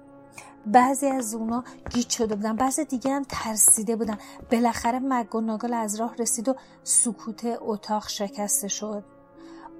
بعضی 0.67 1.07
از 1.07 1.35
اونا 1.35 1.65
گیت 1.91 2.11
شده 2.11 2.37
بودن 2.37 2.57
بعضی 2.57 2.85
دیگه 2.85 3.11
هم 3.11 3.25
ترسیده 3.29 3.97
بودن. 3.97 4.19
بالاخره 4.51 4.99
مگوناگل 4.99 5.75
از 5.75 6.01
راه 6.01 6.17
رسید 6.17 6.49
و 6.49 6.55
سکوت 6.83 7.59
اتاق 7.61 8.09
شکسته 8.09 8.69
شد. 8.69 9.05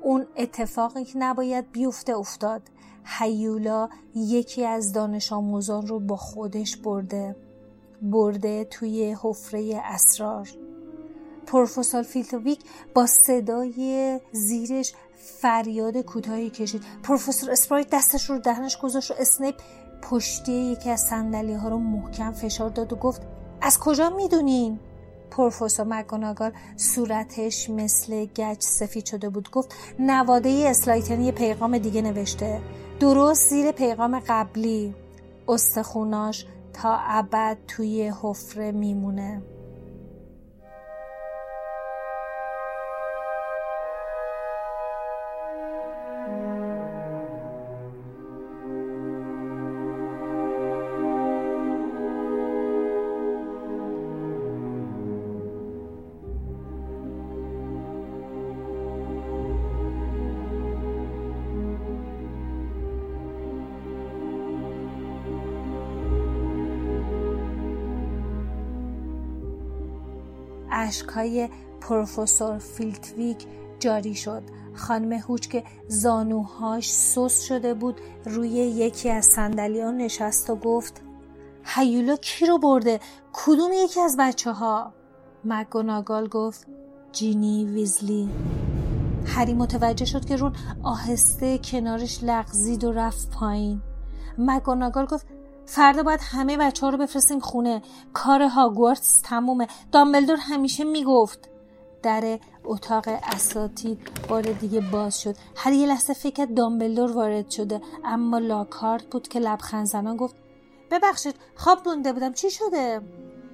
اون 0.03 0.27
اتفاقی 0.37 1.05
که 1.05 1.19
نباید 1.19 1.73
بیفته 1.73 2.17
افتاد. 2.17 2.63
هیولا 3.05 3.89
یکی 4.15 4.65
از 4.65 4.93
دانش 4.93 5.33
آموزان 5.33 5.87
رو 5.87 6.01
با 6.01 6.17
خودش 6.17 6.77
برده. 6.77 7.37
برده 8.03 8.65
توی 8.65 9.17
حفره 9.23 9.83
اسرار. 9.85 10.49
پروفسور 11.53 12.03
فیلتویک 12.03 12.61
با 12.95 13.07
صدای 13.07 14.21
زیرش 14.33 14.95
فریاد 15.41 15.97
کوتاهی 15.97 16.51
کشید. 16.51 16.83
پروفسور 17.03 17.51
اسپراوت 17.51 17.91
دستش 17.91 18.31
رو 18.31 18.39
دهنش 18.39 18.79
گذاشت 18.79 19.11
و 19.11 19.15
اسنیپ 19.19 19.55
پشتی 20.03 20.53
یکی 20.53 20.91
از 20.91 21.01
صندلی 21.01 21.55
ها 21.55 21.69
رو 21.69 21.79
محکم 21.79 22.33
فشار 22.33 22.69
داد 22.71 22.93
و 22.93 22.97
گفت 22.97 23.23
از 23.61 23.79
کجا 23.79 24.11
می‌دونین؟ 24.11 24.79
پروفسور 25.31 25.87
مگوناگال 25.87 26.53
صورتش 26.77 27.71
مثل 27.71 28.25
گچ 28.25 28.61
سفید 28.61 29.07
شده 29.07 29.29
بود. 29.29 29.51
گفت 29.51 29.75
نواده 29.99 30.65
اسلیترین 30.67 31.21
یه 31.21 31.33
پیغام 31.33 31.79
دیگه 31.79 32.03
نوشته. 32.03 32.61
درست 33.01 33.49
زیر 33.49 33.73
پیغام 33.73 34.23
قبلی. 34.29 34.95
استخوناش 35.49 36.47
تا 36.73 36.99
ابد 37.01 37.59
توی 37.69 38.13
حفره 38.23 38.73
میمونه. 38.73 39.43
اشکهای 70.83 71.49
پروفسور 71.81 72.59
فیلتویک 72.59 73.47
جاری 73.79 74.15
شد. 74.15 74.43
خانم 74.75 75.13
هوچ 75.13 75.49
که 75.49 75.65
زانوهاش 75.89 76.93
سوس 76.93 77.43
شده 77.43 77.75
بود 77.75 78.01
روی 78.25 78.49
یکی 78.49 79.11
از 79.11 79.27
صندلیان 79.27 79.97
نشست 79.97 80.51
و 80.51 80.57
گفت 80.57 81.03
هیولا 81.65 82.17
کی 82.17 82.47
رو 82.47 82.59
برده؟ 82.59 83.01
کدوم 83.33 83.71
یکی 83.73 84.01
از 84.01 84.17
بچه 84.19 84.53
ها 84.53 84.93
مگوناگال 85.45 86.29
گفت 86.29 86.67
جینی 87.13 87.65
ویزلی. 87.65 88.29
هری 89.27 89.55
متوجه 89.55 90.05
شد 90.05 90.25
که 90.25 90.37
رون 90.37 90.53
آهسته 90.83 91.59
کنارش 91.59 92.25
لغزید 92.25 92.85
و 92.85 92.93
رفت 92.93 93.31
پایین. 93.31 93.83
مگوناگال 94.39 95.07
گفت 95.07 95.27
فردا 95.75 96.03
باید 96.03 96.21
همه 96.23 96.57
بچه 96.57 96.87
ها 96.87 96.93
رو 96.93 96.99
بفرستیم 96.99 97.41
خونه. 97.41 97.83
کار 98.13 98.43
هاگوارتس 98.43 99.21
تمومه. 99.21 99.67
دامبلدور 99.93 100.37
همیشه 100.41 100.85
می‌گفت. 100.85 101.49
در 102.03 102.39
اتاق 102.65 103.05
اساتید 103.09 104.11
بار 104.29 104.43
دیگه 104.43 104.81
باز 104.81 105.23
شد. 105.23 105.37
هر 105.57 105.73
یه 105.73 105.87
لحظه 105.87 106.13
فکر 106.15 106.45
دامبلدور 106.45 107.13
وارد 107.13 107.51
شده. 107.51 107.81
اما 108.05 108.39
لاکارت 108.39 109.05
بود 109.05 109.29
که 109.29 109.39
لبخند 109.39 109.87
زنان 109.87 110.17
گفت 110.17 110.35
ببخشید 110.91 111.35
خواب 111.55 111.83
بونده 111.83 112.13
بودم. 112.13 112.33
چی 112.33 112.51
شده؟ 112.51 113.01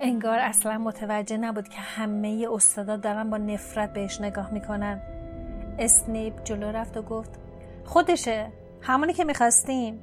انگار 0.01 0.39
اصلا 0.39 0.79
متوجه 0.79 1.37
نبود 1.37 1.69
که 1.69 1.79
همه 1.79 2.49
استادا 2.53 2.97
دارن 2.97 3.31
با 3.31 3.37
نفرت 3.37 3.93
بهش 3.93 4.21
نگاه 4.21 4.51
می‌کنن. 4.51 5.01
اسنیپ 5.79 6.45
جلو 6.45 6.67
رفت 6.67 6.97
و 6.97 7.03
گفت 7.03 7.31
خودشه 7.85 8.53
همونی 8.83 9.13
که 9.13 9.25
می‌خواستیم. 9.25 10.01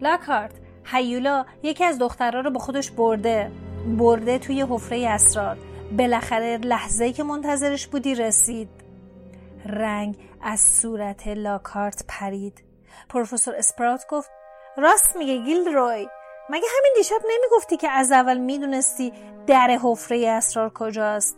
لاکارت 0.00 0.52
هیولا 0.84 1.44
یکی 1.62 1.84
از 1.84 1.98
دخترها 1.98 2.40
رو 2.40 2.50
با 2.50 2.58
خودش 2.58 2.90
برده 2.90 3.50
برده 3.98 4.38
توی 4.38 4.62
حفره 4.62 5.08
اسرار. 5.08 5.56
بالاخره 5.98 6.56
لحظه‌ای 6.56 7.12
که 7.12 7.22
منتظرش 7.22 7.86
بودی 7.86 8.14
رسید. 8.14 8.68
رنگ 9.66 10.16
از 10.42 10.60
صورت 10.60 11.28
لاکارت 11.28 12.04
پرید. 12.08 12.64
پروفسور 13.08 13.54
اسپراوت 13.56 14.06
گفت 14.10 14.30
راست 14.76 15.16
میگه 15.16 15.36
گیلدروی 15.36 16.08
مگه 16.50 16.66
همین 16.78 16.92
دیشب 16.96 17.20
نمی‌گفتی 17.24 17.76
که 17.76 17.88
از 17.88 18.12
اول 18.12 18.38
می‌دونستی 18.38 19.12
در 19.46 19.78
حفره 19.82 20.28
اسرار 20.28 20.70
کجاست؟ 20.74 21.36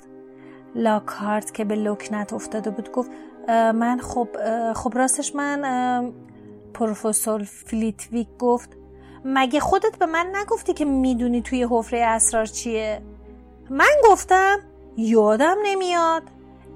لاکارت 0.75 1.55
که 1.55 1.65
به 1.65 1.75
لکنت 1.75 2.33
افتاده 2.33 2.71
بود 2.71 2.93
گفت 2.93 3.11
من 3.49 4.01
خب 4.01 4.29
خب 4.73 4.99
راستش 4.99 5.35
من 5.35 6.13
پروفسور 6.75 7.43
فلیتویک 7.43 8.29
گفت 8.39 8.77
مگه 9.25 9.61
خودت 9.61 9.97
به 9.99 10.07
من 10.07 10.33
نگفتی 10.37 10.73
که 10.73 10.85
می‌دونی 10.85 11.43
توی 11.43 11.67
حفره 11.71 12.01
اسرار 12.01 12.47
چیه؟ 12.47 13.03
من 13.71 13.95
گفتم 14.05 14.59
یادم 14.97 15.57
نمیاد. 15.65 16.23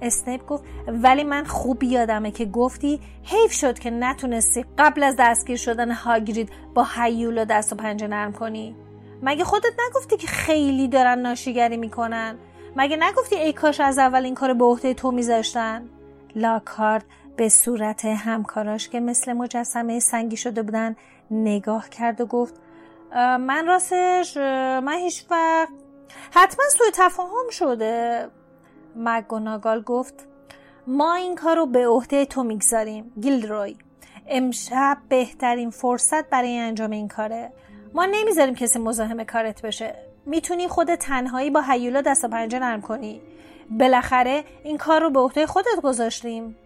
اسنیپ 0.02 0.46
گفت 0.46 0.64
ولی 0.88 1.24
من 1.24 1.44
خوب 1.44 1.82
یادمه 1.82 2.30
که 2.30 2.44
گفتی 2.44 3.00
حیف 3.22 3.52
شد 3.52 3.78
که 3.78 3.90
نتونستی 3.90 4.64
قبل 4.78 5.02
از 5.02 5.16
دستگیر 5.18 5.56
شدن 5.56 5.90
هاگرید 5.90 6.50
با 6.74 6.86
هیولا 6.96 7.44
دست 7.44 7.72
و 7.72 7.76
پنجه 7.76 8.06
نرم 8.06 8.32
کنی. 8.32 8.76
مگه 9.22 9.44
خودت 9.44 9.72
نگفتی 9.88 10.16
که 10.16 10.26
خیلی 10.26 10.88
دارن 10.88 11.18
ناشیگری 11.18 11.76
می‌کنن؟ 11.76 12.38
مگه 12.76 12.96
نگفتی 12.96 13.36
ای 13.36 13.52
کاش 13.52 13.80
از 13.80 13.98
اول 13.98 14.24
این 14.24 14.34
کار 14.34 14.54
به 14.54 14.64
عهده 14.64 14.94
تو 14.94 15.10
میذاشتن؟ 15.10 15.82
لاکارد 16.36 17.04
به 17.36 17.48
صورت 17.48 18.04
همکاراش 18.04 18.88
که 18.88 19.00
مثل 19.00 19.32
مجسمه 19.32 20.00
سنگی 20.00 20.36
شده 20.36 20.62
بودن 20.62 20.96
نگاه 21.30 21.88
کرد 21.88 22.20
و 22.20 22.26
گفت 22.26 22.54
من 23.14 23.66
راستش 23.66 24.36
من 24.86 24.98
هیچ 24.98 25.24
وقت 25.30 25.72
حتما 26.30 26.64
سوی 26.78 26.86
تفاهم 26.94 27.50
شده. 27.50 28.26
مگوناگال 28.96 29.82
گفت 29.82 30.26
ما 30.86 31.14
این 31.14 31.34
کار 31.34 31.56
رو 31.56 31.66
به 31.66 31.88
عهده 31.88 32.24
تو 32.24 32.42
می‌گذاریم 32.42 33.12
گیلدروی 33.20 33.76
امشب 34.26 34.98
بهترین 35.08 35.70
فرصت 35.70 36.30
برای 36.30 36.58
انجام 36.58 36.90
این 36.90 37.08
کاره. 37.08 37.52
ما 37.94 38.06
نمی‌ذاریم 38.06 38.54
کسی 38.54 38.78
مزاحم 38.78 39.24
کارت 39.24 39.62
بشه. 39.62 39.94
می‌تونی 40.26 40.68
خود 40.68 40.94
تنهایی 40.94 41.50
با 41.50 41.60
هیولا 41.60 42.00
دست 42.00 42.24
و 42.24 42.28
پنجه 42.28 42.58
نرم 42.58 42.80
کنی. 42.80 43.20
بالاخره 43.70 44.44
این 44.64 44.78
کار 44.78 45.00
رو 45.00 45.10
به 45.10 45.20
عهده 45.20 45.46
خودت 45.46 45.80
گذاشتیم. 45.82 46.56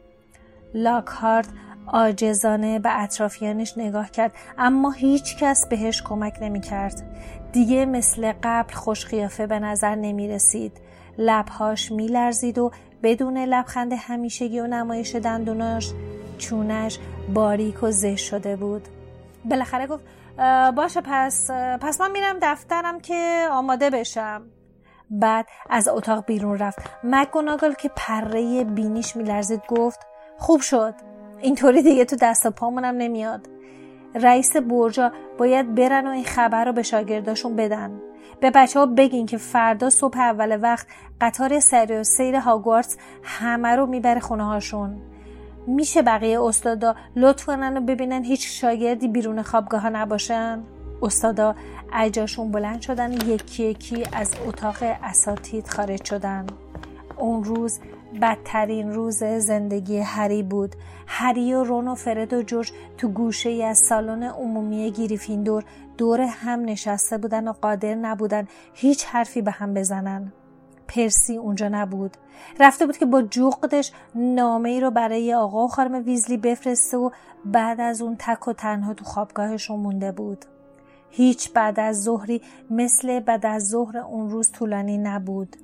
لاکهارت 0.74 1.48
آجزانه 1.92 2.78
به 2.78 3.02
اطرافیانش 3.02 3.78
نگاه 3.78 4.10
کرد 4.10 4.32
اما 4.58 4.90
هیچ 4.90 5.36
کس 5.36 5.68
بهش 5.68 6.02
کمک 6.02 6.38
نمی 6.40 6.60
کرد. 6.60 7.02
دیگه 7.52 7.86
مثل 7.86 8.32
قبل 8.42 8.74
خوشخیافه 8.74 9.46
به 9.46 9.58
نظر 9.58 9.94
نمی 9.94 10.28
رسید. 10.28 10.80
لبهاش 11.18 11.92
می 11.92 12.06
لرزید 12.06 12.58
و 12.58 12.70
بدون 13.02 13.38
لبخند 13.38 13.92
همیشگی 13.92 14.60
و 14.60 14.66
نمایش 14.66 15.14
دندوناش 15.14 15.92
چونش 16.38 16.98
باریک 17.34 17.82
و 17.82 17.90
زشت 17.90 18.26
شده 18.26 18.56
بود. 18.56 18.88
بالاخره 19.44 19.86
گفت 19.86 20.04
باشه 20.76 21.00
پس 21.04 21.50
پس 21.80 22.00
من 22.00 22.10
میرم 22.10 22.36
دفترم 22.42 23.00
که 23.00 23.48
آماده 23.50 23.90
بشم 23.90 24.42
بعد 25.10 25.46
از 25.70 25.88
اتاق 25.88 26.24
بیرون 26.26 26.58
رفت 26.58 26.78
مکگوناگل 27.04 27.72
که 27.72 27.90
پره 27.96 28.64
بینیش 28.64 29.16
میلرزید 29.16 29.62
گفت 29.68 30.00
خوب 30.38 30.60
شد 30.60 30.94
اینطوری 31.42 31.82
دیگه 31.82 32.04
تو 32.04 32.16
دست 32.20 32.46
و 32.46 32.50
پامونم 32.50 32.94
نمیاد. 32.96 33.48
رئیس 34.14 34.56
برجا 34.56 35.12
باید 35.38 35.74
برن 35.74 36.06
و 36.06 36.10
این 36.10 36.24
خبر 36.24 36.64
رو 36.64 36.72
به 36.72 36.82
شاگرداشون 36.82 37.56
بدن. 37.56 38.00
به 38.40 38.50
بچه 38.50 38.78
ها 38.78 38.86
بگین 38.86 39.26
که 39.26 39.36
فردا 39.36 39.90
صبح 39.90 40.18
اول 40.18 40.58
وقت 40.62 40.86
قطار 41.20 41.60
سری 41.60 41.94
و 41.94 42.02
سیر 42.02 42.36
هاگوارتس 42.36 42.96
همه 43.22 43.68
رو 43.68 43.86
می‌بره 43.86 44.20
خونه 44.20 44.44
هاشون. 44.44 45.02
میشه 45.66 46.02
بقیه 46.02 46.42
استادا 46.42 46.94
لطف 47.16 47.44
کنن 47.44 47.76
و 47.76 47.80
ببینن 47.80 48.24
هیچ 48.24 48.60
شاگردی 48.60 49.08
بیرون 49.08 49.42
خوابگاه 49.42 49.90
نباشن؟ 49.90 50.62
استادا 51.02 51.54
اجاشون 51.92 52.50
بلند 52.50 52.80
شدن 52.80 53.12
یکی 53.12 53.64
یکی 53.64 54.04
از 54.12 54.34
اتاق 54.46 54.76
اساتید 54.80 55.68
خارج 55.68 56.04
شدن. 56.04 56.46
اون 57.16 57.44
روز 57.44 57.80
بدترین 58.22 58.92
روز 58.92 59.24
زندگی 59.24 59.98
هری 59.98 60.42
بود. 60.42 60.76
هری 61.06 61.54
و 61.54 61.64
رون 61.64 61.88
و 61.88 61.94
فرد 61.94 62.32
و 62.32 62.42
جورج 62.42 62.72
تو 62.98 63.08
گوشه 63.08 63.48
ای 63.50 63.64
از 63.64 63.78
سالن 63.78 64.22
عمومی 64.22 64.90
گریفیندور 64.90 65.64
دور 65.98 66.20
هم 66.20 66.60
نشسته 66.64 67.18
بودن 67.18 67.48
و 67.48 67.52
قادر 67.52 67.94
نبودن 67.94 68.46
هیچ 68.74 69.04
حرفی 69.04 69.42
به 69.42 69.50
هم 69.50 69.74
بزنن. 69.74 70.32
پرسی 70.88 71.36
اونجا 71.36 71.68
نبود. 71.68 72.16
رفته 72.60 72.86
بود 72.86 72.96
که 72.96 73.06
با 73.06 73.22
جغدش 73.22 73.92
نامه 74.14 74.68
ای 74.68 74.80
رو 74.80 74.90
برای 74.90 75.34
آقا 75.34 75.64
و 75.64 75.68
خانم 75.68 76.04
ویزلی 76.04 76.36
بفرسته 76.36 76.96
و 76.96 77.10
بعد 77.44 77.80
از 77.80 78.02
اون 78.02 78.16
تک 78.18 78.48
و 78.48 78.52
تنها 78.52 78.94
تو 78.94 79.04
خوابگاهشون 79.04 79.80
مونده 79.80 80.12
بود. 80.12 80.44
هیچ 81.10 81.52
بعد 81.52 81.80
از 81.80 82.02
ظهری 82.02 82.42
مثل 82.70 83.20
بعد 83.20 83.46
از 83.46 83.68
ظهر 83.68 83.98
اون 83.98 84.30
روز 84.30 84.52
طولانی 84.52 84.98
نبود. 84.98 85.56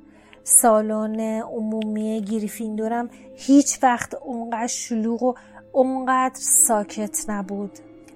سالن 0.48 1.20
عمومی 1.40 2.20
گریفیندورم 2.20 3.10
هیچ 3.34 3.78
وقت 3.82 4.14
اونقدر 4.14 4.66
شلوغ 4.66 5.22
و 5.22 5.34
اونقدر 5.72 6.34
ساکت 6.34 7.24
نبود. 7.28 7.70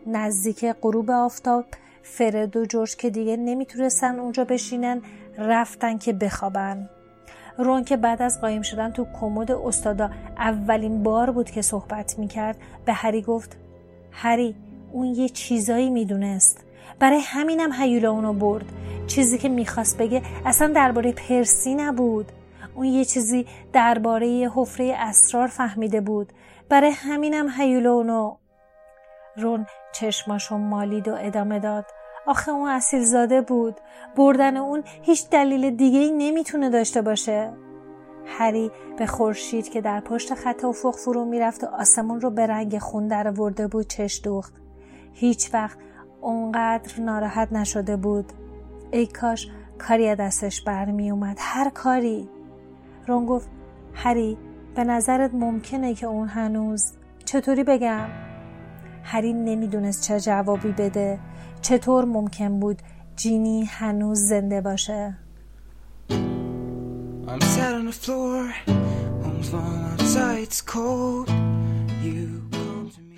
نزدیک 0.06 0.64
غروب 0.64 1.10
آفتاب 1.10 1.64
فرد 2.02 2.56
و 2.56 2.64
جورج 2.64 2.96
که 2.96 3.10
دیگه 3.10 3.36
نمی‌تونستن 3.36 4.18
اونجا 4.18 4.44
بشینن 4.44 5.02
رفتن 5.38 5.98
که 5.98 6.12
بخوابن. 6.12 6.88
رون 7.58 7.84
که 7.84 7.96
بعد 7.96 8.22
از 8.22 8.40
قایم 8.40 8.62
شدن 8.62 8.90
تو 8.90 9.06
کمد 9.20 9.50
استادا 9.50 10.10
اولین 10.38 11.02
بار 11.02 11.30
بود 11.30 11.50
که 11.50 11.62
صحبت 11.62 12.18
می‌کرد 12.18 12.56
به 12.84 12.92
هری 12.92 13.22
گفت 13.22 13.56
هری 14.10 14.54
اون 14.92 15.06
یه 15.06 15.28
چیزایی 15.28 15.90
می‌دونست. 15.90 16.64
برای 17.00 17.20
همینم 17.24 17.72
هیولا 17.72 18.10
اونو 18.10 18.32
برد. 18.32 18.64
چیزی 19.06 19.38
که 19.38 19.48
می‌خواست 19.48 19.98
بگه 19.98 20.22
اصلا 20.46 20.68
درباره 20.68 21.12
پرسی 21.12 21.74
نبود. 21.74 22.32
اون 22.74 22.86
یه 22.86 23.04
چیزی 23.04 23.46
درباره 23.72 24.50
حفره 24.54 24.94
اسرار 24.98 25.46
فهمیده 25.46 26.00
بود. 26.00 26.32
برای 26.68 26.90
همینم 26.90 27.48
هیولا 27.58 27.92
اونو 27.92 28.36
رون 29.36 29.66
چشماشو 29.92 30.56
مالید 30.56 31.08
و 31.08 31.14
ادامه 31.18 31.58
داد. 31.58 31.84
آخه 32.26 32.52
اون 32.52 32.68
اصیل 32.68 33.04
زاده 33.04 33.40
بود. 33.40 33.80
بردن 34.16 34.56
اون 34.56 34.82
هیچ 35.02 35.30
دلیل 35.30 35.70
دیگه 35.70 35.98
ای 35.98 36.10
نمی‌تونه 36.10 36.70
داشته 36.70 37.02
باشه. 37.02 37.52
هری 38.26 38.70
به 38.98 39.06
خورشید 39.06 39.68
که 39.68 39.80
در 39.80 40.00
پشت 40.00 40.34
خط 40.34 40.64
افق 40.64 40.94
فرو 40.94 41.24
می‌رفت 41.24 41.64
و 41.64 41.66
آسمون 41.66 42.20
رو 42.20 42.30
به 42.30 42.46
رنگ 42.46 42.78
خون 42.78 43.08
در 43.08 43.30
ورده 43.30 43.66
بود 43.66 43.86
چش 43.86 44.20
دوخت. 44.24 44.54
هیچ 45.12 45.54
وقت 45.54 45.78
اونقدر 46.20 47.00
ناراحت 47.00 47.52
نشده 47.52 47.96
بود. 47.96 48.33
ای 48.90 49.06
کاش 49.06 49.48
کاری 49.78 50.14
دستش 50.14 50.62
برمی 50.62 51.11
اومد. 51.11 51.37
هر 51.40 51.70
کاری. 51.70 52.28
رون 53.06 53.26
گفت 53.26 53.48
هری 53.94 54.38
به 54.74 54.85
نظرت 54.85 55.35
ممکنه 55.35 55.94
که 55.94 56.06
اون 56.06 56.28
هنوز 56.28 56.92
چطوری 57.24 57.64
بگم؟ 57.64 58.09
هری 59.04 59.33
نمی‌دونست 59.33 60.02
چه 60.02 60.20
جوابی 60.20 60.72
بده. 60.72 61.18
چطور 61.62 62.04
ممکن 62.04 62.61
بود 62.61 62.83
جینی 63.16 63.64
هنوز 63.64 64.18
زنده 64.18 64.61
باشه؟ 64.61 65.16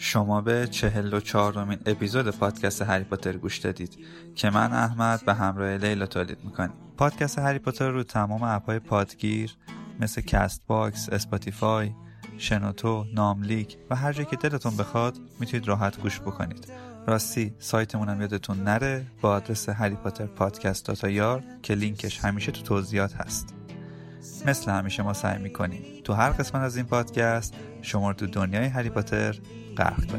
شما 0.05 0.41
به 0.41 0.67
چهل 0.71 1.15
و 1.15 1.21
چهارمین 1.21 1.79
اپیزود 1.87 2.31
پادکست 2.31 2.83
هری 2.83 3.05
پاتر 3.05 3.33
گوش 3.33 3.59
دادید 3.59 3.99
که 4.35 4.51
من 4.51 4.73
احمد 4.73 5.25
به 5.25 5.35
همراه 5.35 5.77
لیلا 5.77 6.07
تولید 6.07 6.38
می‌کنیم. 6.45 6.73
پادکست 6.97 7.38
هری 7.38 7.59
پاتر 7.59 7.88
رو 7.88 8.03
تمام 8.03 8.43
app 8.43 8.64
های 8.64 8.79
پادگیر 8.79 9.57
مثل 10.01 10.21
کست 10.21 10.62
باکس، 10.67 11.09
اسپاتیفای، 11.09 11.91
شنوتو، 12.38 13.07
ناملیک 13.15 13.77
و 13.91 13.97
هر 13.97 14.12
جایی 14.12 14.27
که 14.27 14.37
دلتون 14.37 14.77
بخواد 14.77 15.19
می‌تونید 15.41 15.69
راحت 15.69 16.01
گوش 16.01 16.21
بکنید. 16.21 16.73
راستی 17.07 17.55
سایتمون 17.59 18.09
هم 18.09 18.21
یادتون 18.21 18.62
نره 18.62 19.07
با 19.21 19.31
آدرس 19.31 19.69
هری 19.69 19.95
پاتر 19.95 20.27
پادکست 20.27 20.87
dot 20.87 21.09
ir 21.09 21.43
که 21.62 21.75
لینکش 21.75 22.21
همیشه 22.25 22.53
تو 22.53 22.62
توضیحات 22.62 23.15
هست. 23.15 23.55
مثل 24.47 24.71
همیشه 24.71 25.03
ما 25.03 25.12
سعی 25.12 25.43
می‌کنیم 25.43 25.83
تو 26.05 26.12
هر 26.12 26.31
قسمت 26.31 26.62
از 26.62 26.77
این 26.77 26.87
پادکست 26.87 27.55
شما 27.83 28.11
رو 28.11 28.17
تو 28.17 28.27
دنیای 28.27 28.67
هری 28.67 28.91
پاتر 28.91 29.38
Carta. 29.75 30.19